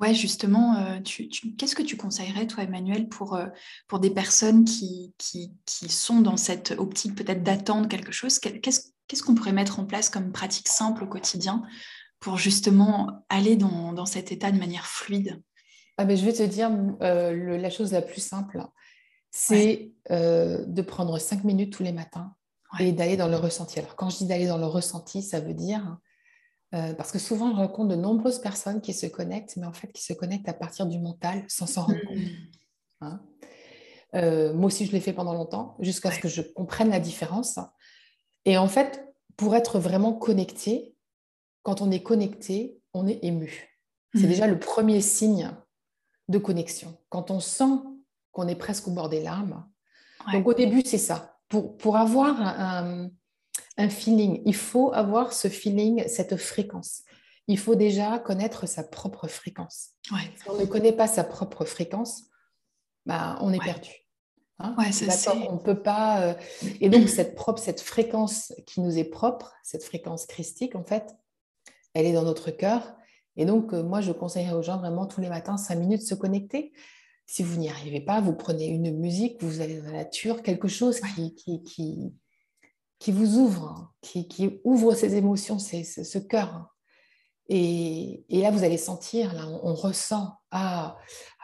[0.00, 1.00] Ouais, justement, euh,
[1.58, 3.46] qu'est-ce que tu conseillerais, toi, Emmanuel, pour, euh,
[3.88, 8.38] pour des personnes qui, qui, sont dans cette optique peut-être d'attendre quelque chose?
[8.38, 11.64] Qu'est-ce qu'on pourrait mettre en place comme pratique simple au quotidien
[12.20, 15.42] pour justement aller dans, cet état de manière fluide?
[15.96, 16.70] Ah ben, Je vais te dire
[17.02, 18.64] euh, la chose la plus simple,
[19.32, 22.36] c'est de prendre cinq minutes tous les matins
[22.78, 23.80] et d'aller dans le ressenti.
[23.80, 25.98] Alors, quand je dis d'aller dans le ressenti, ça veut dire
[26.74, 29.90] euh, parce que souvent, je rencontre de nombreuses personnes qui se connectent, mais en fait,
[29.92, 32.16] qui se connectent à partir du mental sans s'en rendre compte.
[32.16, 32.26] Hmm.
[33.00, 33.20] Hein.
[34.14, 37.58] Euh, moi aussi, je l'ai fait pendant longtemps, jusqu'à ce que je comprenne la différence.
[38.44, 39.04] Et en fait,
[39.36, 40.94] pour être vraiment connecté,
[41.62, 43.78] quand on est connecté, on est ému.
[44.14, 44.28] C'est hmm.
[44.28, 45.50] déjà le premier signe
[46.28, 46.98] de connexion.
[47.08, 47.78] Quand on sent
[48.32, 49.66] qu'on est presque au bord des larmes.
[50.32, 51.38] Donc au début, c'est ça.
[51.48, 53.10] Pour, pour avoir un,
[53.78, 54.42] un feeling.
[54.44, 57.04] Il faut avoir ce feeling, cette fréquence.
[57.46, 59.92] Il faut déjà connaître sa propre fréquence.
[60.04, 62.24] Si on ne connaît pas sa propre fréquence,
[63.06, 63.90] bah, on est perdu.
[64.58, 66.22] Hein c'est on peut pas.
[66.22, 66.34] Euh,
[66.80, 71.16] et donc cette propre, cette fréquence qui nous est propre, cette fréquence christique, en fait,
[71.94, 72.96] elle est dans notre cœur.
[73.36, 76.16] Et donc euh, moi, je conseillerais aux gens vraiment tous les matins cinq minutes se
[76.16, 76.72] connecter.
[77.24, 80.66] Si vous n'y arrivez pas, vous prenez une musique, vous allez dans la nature, quelque
[80.66, 82.12] chose qui, qui qui
[83.06, 86.74] vous ouvre, qui, ouvre ces émotions, ce, cœur.
[87.48, 90.96] Et, là, vous allez sentir, là, on, ressent, ah,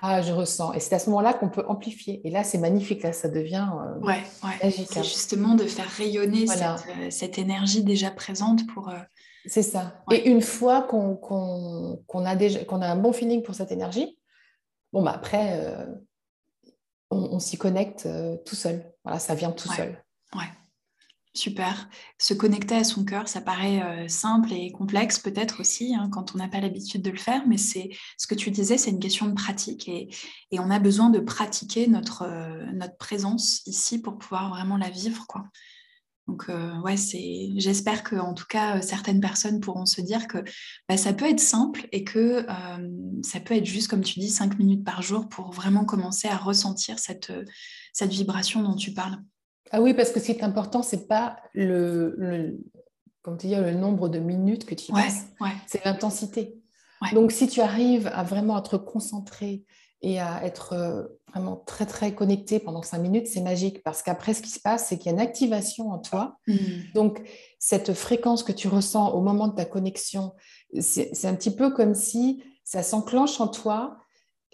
[0.02, 0.72] ah, je ressens.
[0.74, 2.26] Et c'est à ce moment-là qu'on peut amplifier.
[2.26, 4.70] Et là, c'est magnifique, là, ça devient euh, ouais, ouais.
[4.70, 8.90] C'est justement de faire rayonner euh, cette, énergie déjà présente pour...
[8.90, 8.98] Euh,
[9.46, 10.02] c'est ça.
[10.10, 14.18] Et une fois qu'on a, déjà, qu'on a un bon feeling pour cette énergie,
[14.92, 15.62] bon, bah, après,
[17.10, 18.08] on, s'y connecte
[18.46, 18.90] tout seul.
[19.04, 20.02] Voilà, ça vient tout seul.
[20.34, 20.48] Ouais.
[21.36, 21.88] Super.
[22.16, 26.32] Se connecter à son cœur, ça paraît euh, simple et complexe peut-être aussi hein, quand
[26.32, 29.00] on n'a pas l'habitude de le faire, mais c'est ce que tu disais, c'est une
[29.00, 30.08] question de pratique et,
[30.52, 35.26] on a besoin de pratiquer notre, euh, notre présence ici pour pouvoir vraiment la vivre.
[35.26, 35.42] Quoi.
[36.28, 37.50] Donc euh, ouais, c'est.
[37.56, 40.38] J'espère que en tout cas certaines personnes pourront se dire que
[40.88, 42.46] bah, ça peut être simple et que
[43.22, 46.36] ça peut être juste comme tu dis cinq minutes par jour pour vraiment commencer à
[46.36, 47.32] ressentir cette,
[47.92, 49.18] cette vibration dont tu parles.
[49.70, 52.58] Ah oui, parce que ce qui est important, c'est pas le, le,
[53.38, 55.26] tu dis, le nombre de minutes que tu y passes,
[55.66, 56.60] c'est l'intensité.
[57.12, 59.64] Donc, si tu arrives à vraiment être concentré
[60.00, 64.32] et à être euh, vraiment très, très connecté pendant cinq minutes, c'est magique parce qu'après,
[64.32, 66.38] ce qui se passe, c'est qu'il y a une activation en toi.
[66.46, 66.54] Mm.
[66.94, 67.22] Donc,
[67.58, 70.32] cette fréquence que tu ressens au moment de ta connexion,
[70.80, 73.98] c'est un petit peu comme si ça s'enclenche en toi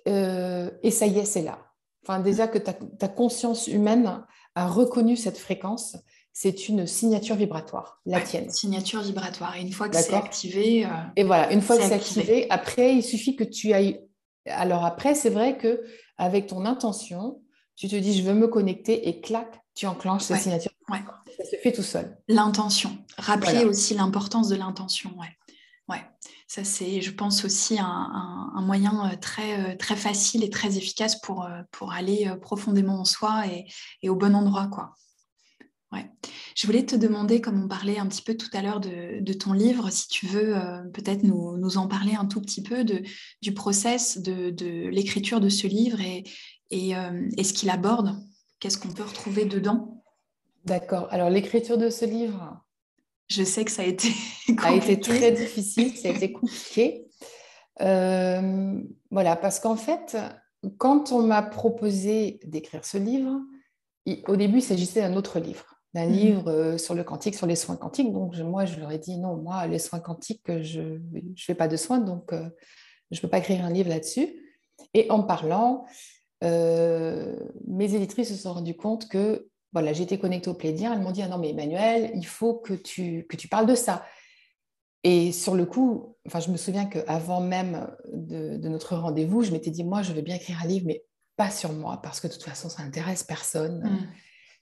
[0.08, 1.58] euh, et ça y est, c'est là.
[2.02, 4.24] Enfin, déjà que ta, ta conscience humaine
[4.54, 5.96] a reconnu cette fréquence,
[6.32, 8.50] c'est une signature vibratoire, la tienne.
[8.50, 9.56] Signature vibratoire.
[9.56, 10.84] Et une fois que c'est activé.
[10.84, 14.00] Euh, et voilà, une fois que c'est activé, après, il suffit que tu ailles.
[14.46, 15.82] Alors après, c'est vrai que
[16.16, 17.42] avec ton intention,
[17.76, 20.72] tu te dis je veux me connecter et clac, tu enclenches cette signature.
[21.36, 22.18] Ça se fait tout seul.
[22.28, 22.90] L'intention.
[23.16, 25.10] Rappeler aussi l'importance de l'intention.
[25.18, 25.28] Ouais.
[25.88, 26.02] Ouais,
[26.50, 31.20] ça c'est, je pense aussi un, moyen euh, très, euh, très facile et très efficace
[31.20, 33.44] pour, euh, aller profondément en soi
[34.02, 34.96] et, au bon endroit, quoi.
[35.92, 36.10] Ouais.
[36.56, 39.52] Je voulais te demander, comme on parlait un petit peu tout à l'heure de, ton
[39.52, 40.54] livre, si tu veux
[40.92, 46.00] peut-être nous, en parler un tout petit peu du process de, l'écriture de ce livre
[46.00, 46.24] et,
[46.70, 48.16] et ce qu'il aborde.
[48.60, 50.02] Qu'est-ce qu'on peut retrouver dedans?
[50.64, 51.08] D'accord.
[51.10, 52.60] Alors l'écriture de ce livre,
[53.30, 54.08] je sais que ça a été,
[54.62, 57.06] a été très difficile, ça a été compliqué.
[57.80, 60.16] Euh, voilà, parce qu'en fait,
[60.78, 63.40] quand on m'a proposé d'écrire ce livre,
[64.26, 66.12] au début, il s'agissait d'un autre livre, d'un mhm.
[66.12, 68.12] livre euh, sur le quantique, sur les soins quantiques.
[68.12, 71.68] Donc, moi, je leur ai dit non, moi, les soins quantiques, je ne fais pas
[71.68, 72.48] de soins, donc euh,
[73.12, 74.28] je ne peux pas écrire un livre là-dessus.
[74.92, 75.84] Et en parlant,
[76.42, 81.22] mes éditrices se sont rendues compte que voilà, été connectée au Plédien, elles m'ont dit,
[81.22, 84.04] ah non, mais Emmanuel, il faut que tu, que tu parles de ça.
[85.02, 89.70] Et sur le coup, enfin, je me souviens qu'avant même de, notre rendez-vous, je m'étais
[89.70, 91.04] dit, moi, je veux bien écrire un livre, mais
[91.36, 93.82] pas sur moi, parce que de toute façon, ça n'intéresse personne.
[93.82, 94.08] Mm.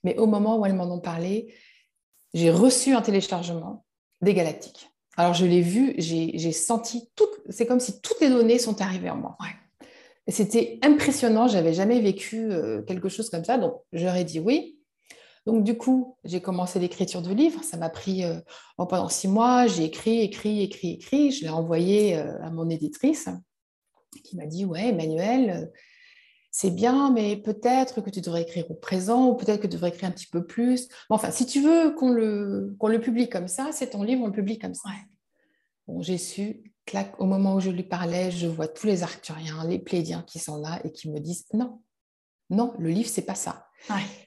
[0.05, 1.53] Mais au moment où elles m'en ont parlé,
[2.33, 3.85] j'ai reçu un téléchargement
[4.21, 4.89] des galactiques.
[5.17, 9.09] Alors, je l'ai vu, j'ai senti, tout, c'est comme si toutes les données sont arrivées
[9.09, 9.35] en moi.
[10.29, 14.78] C'était impressionnant, j'avais jamais vécu euh, quelque chose comme ça, donc j'aurais dit oui.
[15.49, 17.63] Donc, du coup, j'ai commencé l'écriture du livre.
[17.63, 18.39] Ça m'a pris euh,
[18.77, 19.65] pendant six mois.
[19.65, 21.31] J'ai écrit, écrit, écrit, écrit.
[21.31, 23.29] Je l'ai envoyé euh, à mon éditrice
[24.23, 25.65] qui m'a dit Ouais, Emmanuel, euh,
[26.51, 29.89] c'est bien, mais peut-être que tu devrais écrire au présent ou peut-être que tu devrais
[29.89, 30.87] écrire un petit peu plus.
[31.09, 34.27] enfin, si tu veux qu'on le, qu'on le publie comme ça, c'est ton livre, on
[34.27, 34.91] le publie comme ça.
[35.87, 39.65] Bon, j'ai su, clac, au moment où je lui parlais, je vois tous les arcturiens,
[39.67, 41.81] les plédiens qui sont là et qui me disent non,
[42.51, 43.65] non, le livre, c'est pas ça.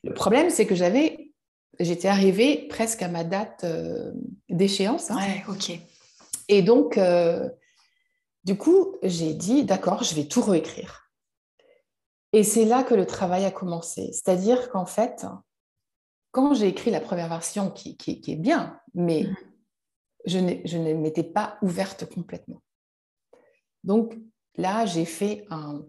[0.05, 1.33] Le problème, c'est que j'avais,
[1.79, 4.13] j'étais arrivée presque à ma date euh,
[4.49, 5.11] d'échéance.
[5.11, 5.17] Hein.
[5.17, 5.79] Ouais, ok.
[6.49, 7.49] Et donc, euh,
[8.45, 11.11] du coup, j'ai dit, d'accord, je vais tout réécrire.
[12.33, 14.11] Et c'est là que le travail a commencé.
[14.13, 15.27] C'est-à-dire qu'en fait,
[16.31, 19.37] quand j'ai écrit la première version, qui, est bien, mais mm.
[20.27, 20.39] je
[20.79, 22.63] ne m'étais pas ouverte complètement.
[23.85, 24.17] Donc
[24.57, 25.85] là, j'ai fait un,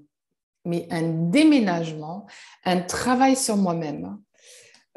[0.65, 2.25] mais un déménagement,
[2.65, 4.17] un travail sur moi-même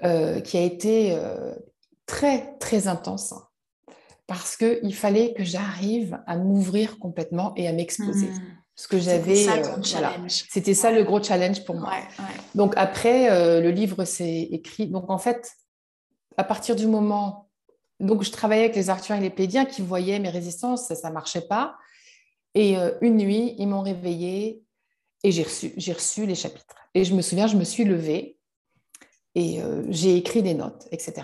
[0.05, 1.55] euh, qui a été euh,
[2.07, 3.35] très, très intense
[4.27, 8.29] parce qu'il fallait que j'arrive à m'ouvrir complètement et à m'exposer.
[8.75, 11.95] Ce que j'avais, euh, c'était ça le gros challenge pour moi.
[12.55, 14.89] Donc après, le livre s'est écrit.
[14.89, 15.53] Donc en fait,
[16.37, 17.49] à partir du moment,
[18.01, 21.14] donc je travaillais avec les Arthuriens et les Plédiens qui voyaient mes résistances, ça ne
[21.14, 21.77] marchait pas.
[22.55, 24.66] Et une nuit, ils m'ont réveillée
[25.27, 26.77] et j'ai reçu, j'ai reçu les chapitres.
[26.95, 28.39] Et je me souviens, je me suis levée
[29.35, 31.14] et euh, j'ai écrit des notes, etc.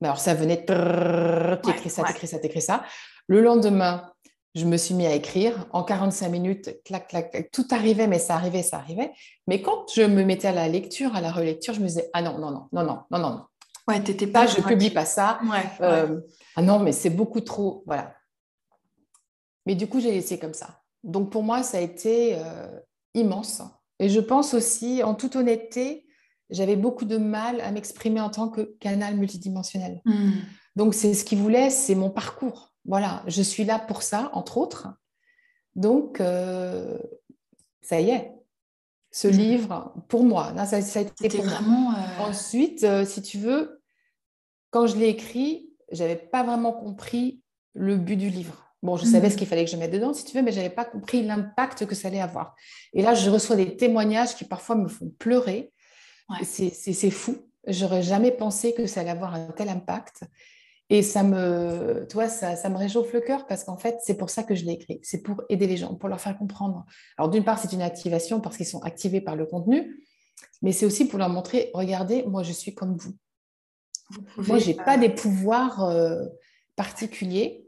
[0.00, 1.54] Mais alors, ça venait de...
[1.62, 2.82] T'écris ça, t'écris ça, t'écris ça.
[3.28, 4.12] Le lendemain,
[4.56, 5.68] je me suis mis à écrire.
[5.70, 9.12] En 45 minutes, clac, clac, clac, tout arrivait, mais ça arrivait, ça arrivait.
[9.46, 12.20] Mais quand je me mettais à la lecture, à la relecture, je me disais, ah
[12.20, 13.44] non, non, non, non, non, non, non.
[13.86, 14.48] Ouais, t'étais pas...
[14.48, 15.38] je publie pas ça.
[15.82, 16.20] Euh,
[16.56, 17.84] ah non, mais c'est beaucoup trop...
[17.86, 18.12] Voilà.
[19.66, 20.80] Mais du coup, j'ai laissé comme ça.
[21.04, 22.34] Donc, pour moi, ça a été...
[22.34, 22.80] Euh,
[23.14, 23.62] immense.
[23.98, 26.06] Et je pense aussi, en toute honnêteté,
[26.50, 30.00] j'avais beaucoup de mal à m'exprimer en tant que canal multidimensionnel.
[30.04, 30.32] Hmm.
[30.76, 32.74] Donc, c'est ce qu'il voulait, c'est mon parcours.
[32.84, 34.88] Voilà, je suis là pour ça, entre autres.
[35.76, 36.98] Donc, euh,
[37.80, 38.32] ça y est,
[39.10, 39.30] ce hmm.
[39.30, 41.92] livre, pour moi, ça, ça a été vraiment.
[41.92, 43.82] Euh, Ensuite, euh, si tu veux,
[44.70, 47.42] quand je l'ai écrit, j'avais pas vraiment compris
[47.74, 48.71] le but du livre.
[48.82, 49.38] Bon, je savais ce mhm.
[49.38, 51.86] qu'il fallait que je mette dedans, si tu veux, mais je n'avais pas compris l'impact
[51.86, 52.56] que ça allait avoir.
[52.92, 55.72] Et là, je reçois des témoignages qui parfois me font pleurer.
[56.42, 57.36] C'est fou.
[57.66, 60.24] J'aurais jamais pensé que ça allait avoir un tel impact.
[60.90, 64.30] Et ça me, toi, ça, ça me réchauffe le cœur parce qu'en fait, c'est pour
[64.30, 65.00] ça que je l'ai écrit.
[65.02, 66.84] C'est pour aider les gens, pour leur faire comprendre.
[67.16, 70.04] Alors, d'une part, c'est une activation parce qu'ils sont activés par le contenu,
[70.60, 73.14] mais c'est aussi pour leur montrer, regardez, moi, je suis comme vous.
[74.36, 76.26] moi, je n'ai pas des pouvoirs euh,
[76.76, 77.64] particuliers.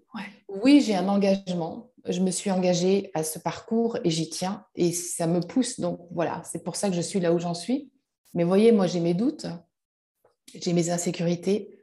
[0.48, 1.90] Oui, j'ai un engagement.
[2.06, 5.80] Je me suis engagée à ce parcours et j'y tiens et ça me pousse.
[5.80, 7.90] Donc voilà, c'est pour ça que je suis là où j'en suis.
[8.34, 9.46] Mais voyez, moi j'ai mes doutes,
[10.54, 11.78] j'ai mes insécurités.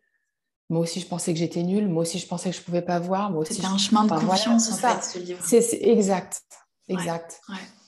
[0.70, 1.90] Moi aussi, je pensais que j'étais nulle.
[1.90, 3.34] Moi aussi, je pensais que je ne pouvais pas voir.
[3.46, 5.44] C'était un chemin de confiance, en fait, ce livre.
[5.46, 6.42] C'est exact,
[6.88, 7.42] exact.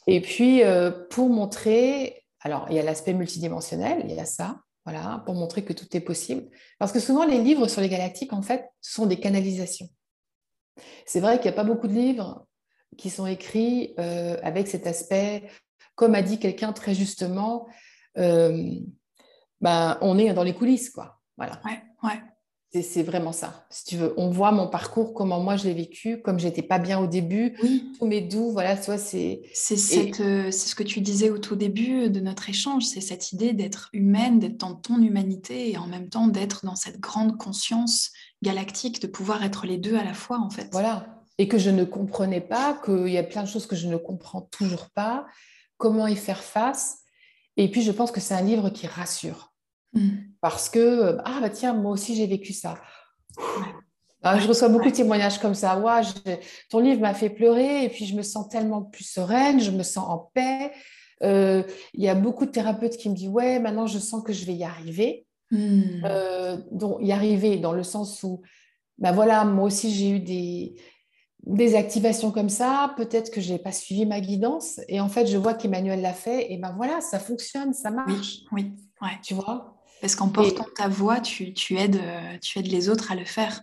[0.06, 4.60] Et puis, euh, pour montrer, alors, il y a l'aspect multidimensionnel, il y a ça,
[4.86, 6.50] voilà, pour montrer que tout est possible.
[6.78, 9.88] Parce que souvent, les livres sur les galactiques, en fait, sont des canalisations.
[11.06, 12.46] C'est vrai qu'il n'y a pas beaucoup de livres
[12.98, 15.50] qui sont écrits euh, avec cet aspect,
[15.96, 17.68] comme a dit quelqu'un très justement,
[18.18, 18.72] euh,
[19.62, 21.20] ben, on est dans les coulisses, quoi.
[22.82, 23.68] C'est vraiment ça.
[23.70, 26.80] Si tu veux, on voit mon parcours, comment moi je l'ai vécu, comme j'étais pas
[26.80, 27.92] bien au début, oui.
[28.00, 29.44] tous mes doux, voilà, soit c'est.
[29.44, 33.54] Euh, c'est ce que tu disais au tout début de notre échange, c'est cette idée
[33.54, 38.12] d'être humaine, d'être dans ton humanité et en même temps d'être dans cette grande conscience
[38.42, 40.70] galactique, de pouvoir être les deux à la fois en fait.
[40.72, 41.22] Voilà.
[41.38, 43.98] Et que je ne comprenais pas, qu'il y a plein de choses que je ne
[43.98, 45.28] comprends toujours pas,
[45.78, 47.02] comment y faire face?
[47.56, 49.54] Et puis je pense que c'est un livre qui rassure.
[49.94, 50.33] Mm.
[50.44, 52.76] Parce que, ah bah tiens, moi aussi j'ai vécu ça.
[54.22, 55.80] Ah, je reçois beaucoup de témoignages comme ça.
[55.80, 56.02] Ouais,
[56.70, 59.84] ton livre m'a fait pleurer et puis je me sens tellement plus sereine, je me
[59.84, 60.74] sens en paix.
[61.22, 61.64] Euh,
[61.94, 64.44] il y a beaucoup de thérapeutes qui me disent Ouais, maintenant je sens que je
[64.44, 65.26] vais y arriver.
[65.50, 66.04] Hmm.
[66.04, 68.42] Euh, donc, y arriver dans le sens où,
[68.98, 70.76] ben voilà, moi aussi j'ai eu des,
[71.46, 75.26] des activations comme ça, peut-être que je n'ai pas suivi ma guidance, et en fait
[75.26, 78.40] je vois qu'Emmanuel l'a fait, et ben voilà, ça fonctionne, ça marche.
[78.52, 79.73] Oui, oui Tu vois?
[80.04, 82.02] Parce qu'en portant ta voix, tu, tu, aides,
[82.42, 83.62] tu aides les autres à le faire.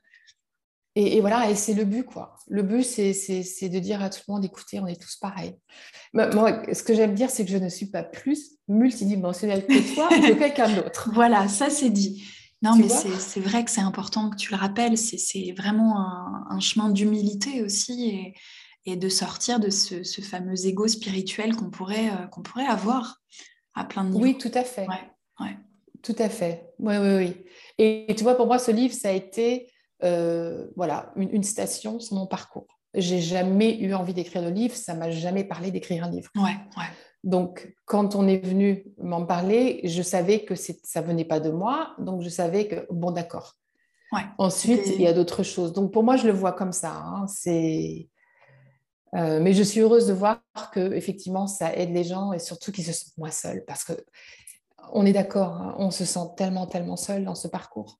[0.96, 2.34] Et, voilà, et c'est le but, quoi.
[2.48, 5.54] Le but, c'est de dire à tout le monde, écoutez, on est tous pareils.
[6.14, 10.08] Moi, ce que j'aime dire, c'est que je ne suis pas plus multidimensionnelle que toi
[10.10, 11.10] ou que quelqu'un d'autre.
[11.12, 12.24] Voilà, ça c'est dit.
[12.62, 14.96] Non, mais c'est vrai que c'est important que tu le rappelles.
[14.96, 15.98] C'est vraiment
[16.48, 18.34] un, chemin d'humilité aussi et,
[18.92, 23.20] et, de sortir de ce, fameux ego spirituel qu'on pourrait, euh, qu'on pourrait avoir
[23.74, 24.24] à plein de niveaux.
[24.24, 24.88] Oui, tout à fait.
[24.88, 25.10] Ouais,
[25.40, 25.56] ouais.
[26.02, 26.72] Tout à fait.
[26.78, 27.44] Oui, oui, oui.
[27.78, 29.70] Et, et tu vois, pour moi, ce livre, ça a été
[30.02, 32.66] euh, voilà, une, station sur mon parcours.
[32.94, 36.30] J'ai jamais eu envie d'écrire de livre, ça m'a jamais parlé d'écrire un livre.
[36.36, 36.88] Ouais, ouais.
[37.22, 41.94] Donc, quand on est venu m'en parler, je savais que ça venait pas de moi,
[41.98, 43.56] donc je savais que, bon, d'accord.
[44.38, 45.72] Ensuite, il y a d'autres choses.
[45.72, 46.92] Donc pour moi, je le vois comme ça.
[46.92, 47.26] Hein.
[47.28, 48.08] C'est
[49.14, 50.40] euh, mais je suis heureuse de voir
[50.72, 53.92] que effectivement ça aide les gens et surtout qu'ils se sentent moins seuls parce que
[54.92, 57.98] on est d'accord, hein, on se sent tellement tellement seul dans ce parcours.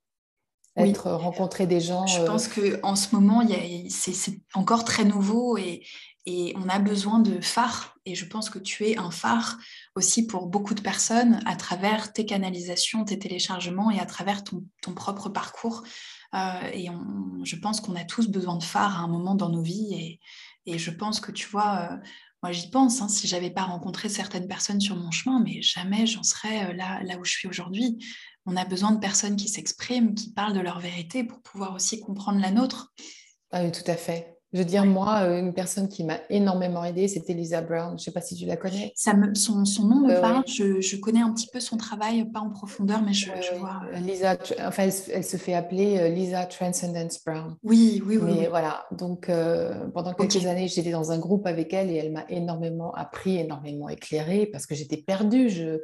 [0.77, 2.07] Être rencontrer des gens.
[2.07, 3.43] Je pense que en ce moment,
[3.91, 5.85] c'est encore très nouveau et,
[6.27, 7.97] et on a besoin de phares.
[8.07, 9.59] Et je pense que tu es un phare
[9.97, 14.65] aussi pour beaucoup de personnes à travers tes canalisations, tes téléchargements et à travers ton,
[14.81, 15.83] ton propre parcours.
[16.35, 16.89] Euh, et
[17.43, 19.95] je pense qu'on a tous besoin de phares à un moment dans nos vies.
[19.95, 20.21] Et,
[20.73, 21.97] et je pense que tu vois, euh,
[22.43, 26.07] moi j'y pense, hein, si j'avais pas rencontré certaines personnes sur mon chemin, mais jamais
[26.07, 27.99] j'en serais euh, là, là où je suis aujourd'hui.
[28.47, 32.01] On a besoin de personnes qui s'expriment, qui parlent de leur vérité pour pouvoir aussi
[32.01, 32.93] comprendre la nôtre.
[33.53, 34.40] Ah oui, tout à fait.
[34.53, 37.91] Je veux dire, moi, euh, une personne qui m'a énormément aidée, c'était Lisa Brown.
[37.91, 38.93] Je ne sais pas si tu la connais.
[38.97, 40.43] Ça me, son, son nom me parle.
[40.49, 43.83] Je, je, connais un petit peu son travail, pas en profondeur, mais je, vois.
[44.01, 44.37] Lisa,
[44.67, 47.57] enfin, elle, se fait appeler Lisa Transcendence Brown.
[47.63, 48.39] Oui, oui, oui.
[48.41, 52.11] Mais voilà, donc euh, pendant quelques années, j'étais dans un groupe avec elle et elle
[52.11, 55.49] m'a énormément appris, énormément éclairée parce que j'étais perdue.
[55.49, 55.81] Je,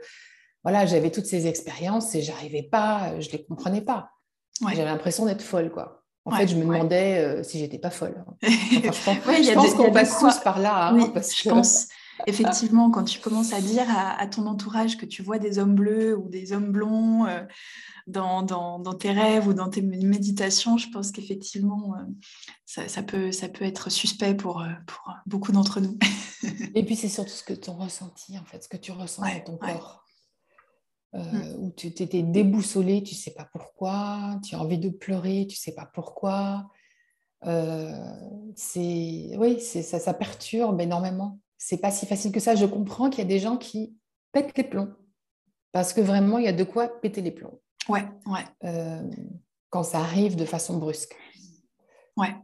[0.65, 4.11] voilà, j'avais toutes ces expériences et j'arrivais pas, je les comprenais pas.
[4.61, 5.96] J'avais l'impression d'être folle, quoi.
[6.27, 8.25] En fait, je me demandais euh, si j'étais pas folle.
[8.43, 10.89] je pense, qu'on passe tous par là.
[10.89, 11.87] Hein, je pense,
[12.27, 16.19] effectivement, quand tu commences à dire à, ton entourage que tu vois des hommes bleus
[16.19, 17.43] ou des hommes blonds euh,
[18.09, 22.03] dans, dans, dans, tes rêves ou dans tes méditations, je pense qu'effectivement, euh,
[22.65, 25.97] ça, ça, peut, ça peut être suspect pour, pour beaucoup d'entre nous.
[26.75, 29.41] Et puis, c'est surtout ce que tu ressenti, en fait, ce que tu ressens dans
[29.45, 30.06] ton corps.
[31.13, 31.19] Mmh.
[31.19, 35.57] Euh, où tu t'étais déboussolé, tu sais pas pourquoi, tu as envie de pleurer, tu
[35.57, 36.69] sais pas pourquoi.
[37.45, 37.93] Euh,
[38.55, 41.39] c'est oui, c'est ça, ça perturbe énormément.
[41.59, 42.55] C'est pas si facile que ça.
[42.55, 43.97] Je comprends qu'il y a des gens qui
[44.33, 44.93] pètent les plombs
[45.73, 47.61] parce que vraiment il y a de quoi péter les plombs.
[47.89, 48.45] Ouais, ouais.
[48.65, 49.03] Euh,
[49.71, 51.17] quand ça arrive de façon brusque.
[52.17, 52.35] Ouais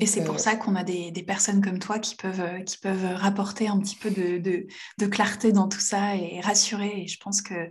[0.00, 2.78] et c'est pour euh, ça qu'on a des, personnes comme toi qui peuvent, euh, qui
[2.78, 4.66] peuvent rapporter un petit peu de,
[5.06, 7.02] clarté dans tout ça et rassurer.
[7.02, 7.68] Et je pense que,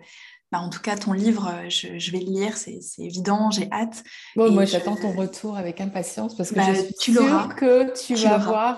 [0.51, 4.03] bah, en tout cas, ton livre, euh, je, vais le lire, c'est évident, j'ai hâte.
[4.35, 7.93] Bon, moi, j'attends ton retour avec impatience parce que bah, je suis tu sûre que
[7.93, 8.77] tu, vas voir.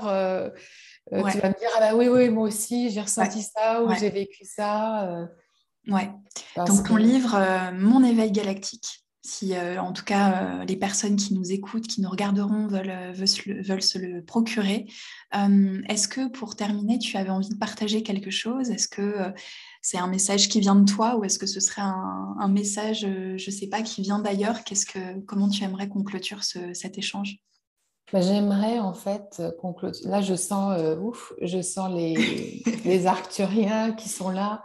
[1.11, 4.09] Tu vas me dire, ah bah oui, oui, moi aussi, j'ai ressenti ça ou j'ai
[4.09, 5.27] vécu ça.
[5.87, 6.09] Ouais.
[6.55, 7.37] Donc, ton livre,
[7.73, 12.01] Mon éveil galactique si euh, en tout cas euh, les personnes qui nous écoutent, qui
[12.01, 14.85] nous regarderont veulent, euh, veulent, se, le, procurer.
[15.31, 18.69] Est-ce que pour terminer, tu avais envie de partager quelque chose?
[18.69, 19.33] Est-ce que
[19.81, 23.33] c'est un message qui vient de toi ou est-ce que ce serait un, message, je
[23.33, 24.63] ne sais pas, qui vient d'ailleurs?
[24.63, 27.37] Qu'est-ce que, Comment tu aimerais qu'on clôture cet échange?
[28.11, 30.07] Bah, J'aimerais en fait qu'on clôture.
[30.07, 34.63] Là, je sens, ouf, je sens les, les arcturiens qui sont là.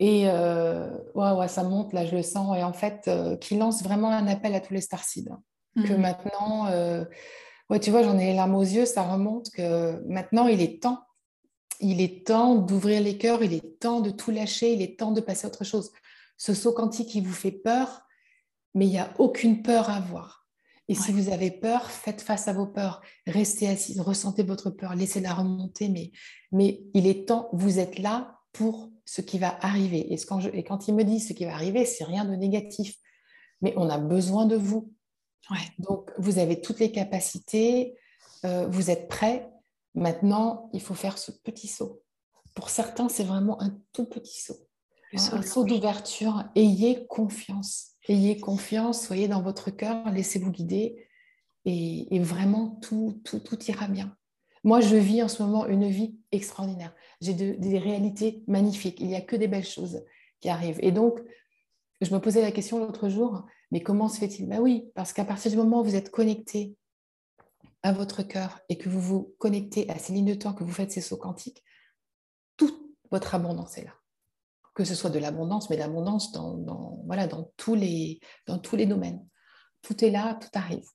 [0.00, 2.56] Et euh, ouais, ouais, ça monte, là, je le sens.
[2.56, 5.30] Et en fait, euh, qui lance vraiment un appel à tous les starseeds.
[5.76, 6.00] Que mhm.
[6.00, 7.04] maintenant, euh,
[7.70, 10.82] ouais, tu vois, j'en ai les larmes aux yeux, ça remonte que maintenant, il est
[10.82, 11.00] temps.
[11.80, 15.10] Il est temps d'ouvrir les cœurs, il est temps de tout lâcher, il est temps
[15.10, 15.90] de passer à autre chose.
[16.36, 18.02] Ce saut quantique, qui vous fait peur,
[18.74, 20.46] mais il n'y a aucune peur à avoir.
[20.88, 23.00] Et si vous avez peur, faites face à vos peurs.
[23.26, 25.88] Restez assise, ressentez votre peur, laissez-la remonter.
[25.88, 26.12] Mais,
[26.52, 30.14] mais il est temps, vous êtes là pour ce qui va arriver.
[30.14, 32.96] Et, quand, et quand il me dit ce qui va arriver, c'est rien de négatif.
[33.60, 34.92] Mais on a besoin de vous.
[35.78, 37.98] Donc, vous avez toutes les capacités,
[38.46, 39.50] euh, vous êtes prêts.
[39.94, 42.02] Maintenant, il faut faire ce petit saut.
[42.54, 44.66] Pour certains, c'est vraiment un tout petit saut.
[45.12, 46.44] un saut d'ouverture.
[46.54, 47.90] Ayez confiance.
[48.08, 51.08] Ayez confiance, soyez dans votre cœur, laissez-vous guider.
[51.64, 54.16] Et, et vraiment, tout, tout, tout ira bien.
[54.64, 56.94] Moi, je vis en ce moment une vie extraordinaire.
[57.20, 58.98] J'ai des réalités magnifiques.
[58.98, 60.02] Il n'y a que des belles choses
[60.40, 60.78] qui arrivent.
[60.82, 61.20] Et donc,
[62.00, 64.48] je me posais la question l'autre jour, mais comment se fait-il?
[64.48, 66.76] Ben oui, parce qu'à partir du moment où vous êtes connecté
[67.82, 70.72] à votre cœur et que vous vous connectez à ces lignes de temps, que vous
[70.72, 71.62] faites ces sauts quantiques,
[72.56, 72.74] toute
[73.10, 73.94] votre abondance est là.
[74.74, 78.86] Que ce soit de l'abondance, mais l'abondance dans, voilà, dans, tous les, dans tous les
[78.86, 79.24] domaines.
[79.82, 80.88] Tout est là, tout arrive.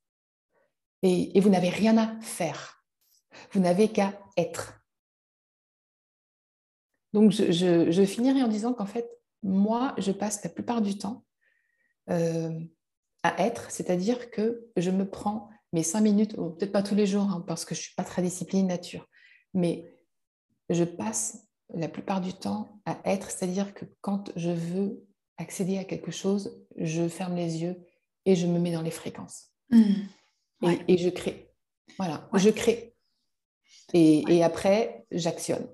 [1.04, 2.79] et vous n'avez rien à faire.
[3.52, 4.82] Vous n'avez qu'à être.
[7.14, 9.10] Donc, je, finirai en disant qu'en fait,
[9.44, 11.26] moi, je passe la plupart du temps
[12.10, 12.60] euh,
[13.24, 17.30] à être, c'est-à-dire que je me prends mes cinq minutes, peut-être pas tous les jours,
[17.30, 19.08] hein, parce que je ne suis pas très disciplinée nature,
[19.54, 19.92] mais
[20.70, 25.06] je passe la plupart du temps à être, c'est-à-dire que quand je veux
[25.38, 27.78] accéder à quelque chose, je ferme les yeux
[28.26, 29.52] et je me mets dans les fréquences.
[29.70, 29.94] Mmh.
[30.88, 31.54] Et, je crée.
[31.98, 32.89] Voilà, je crée.
[33.94, 35.68] Et, après, j'actionne.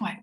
[0.00, 0.16] Ouais.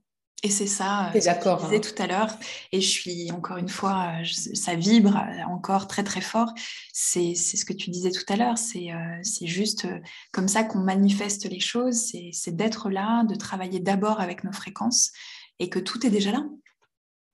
[0.43, 1.79] Et c'est ça, euh, ce que tu disais hein.
[1.79, 2.37] tout à l'heure.
[2.71, 5.17] Et je suis, encore une fois, ça vibre
[5.47, 6.53] encore très, très fort.
[6.93, 8.57] C'est ce que tu disais tout à l'heure.
[8.57, 9.87] C'est juste
[10.31, 12.11] comme ça qu'on manifeste les choses.
[12.31, 15.11] C'est d'être là, de travailler d'abord avec nos fréquences
[15.59, 16.45] et que tout est déjà là.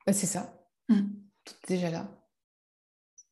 [0.06, 0.54] Bah, c'est ça.
[0.90, 1.02] Mmh.
[1.46, 2.21] Tout est déjà là.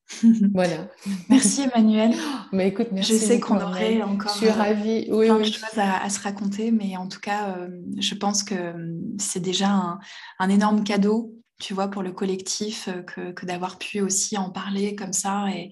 [0.53, 0.87] voilà.
[1.29, 2.13] Merci Emmanuel.
[2.51, 3.13] Mais écoute, merci.
[3.13, 5.07] Je sais qu'on aurait encore je suis ravie.
[5.11, 8.55] Oui, plein de choses à, se raconter, mais en tout cas, euh, je pense que
[8.55, 9.99] euh, c'est déjà
[10.39, 14.95] un, énorme cadeau, tu vois, pour le collectif, euh, que, d'avoir pu aussi en parler
[14.95, 15.71] comme ça et,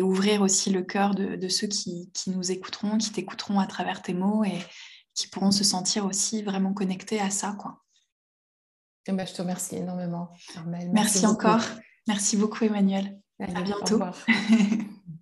[0.00, 4.42] ouvrir aussi le cœur de, ceux qui, nous écouteront, qui t'écouteront à travers tes mots
[4.42, 4.58] et
[5.14, 7.82] qui pourront se sentir aussi vraiment connectés à ça, quoi.
[9.06, 10.30] Eh ben, je te remercie énormément,
[10.92, 11.60] Merci, encore.
[12.06, 13.21] Merci beaucoup, Emmanuel.
[13.42, 14.00] Allez, à bientôt.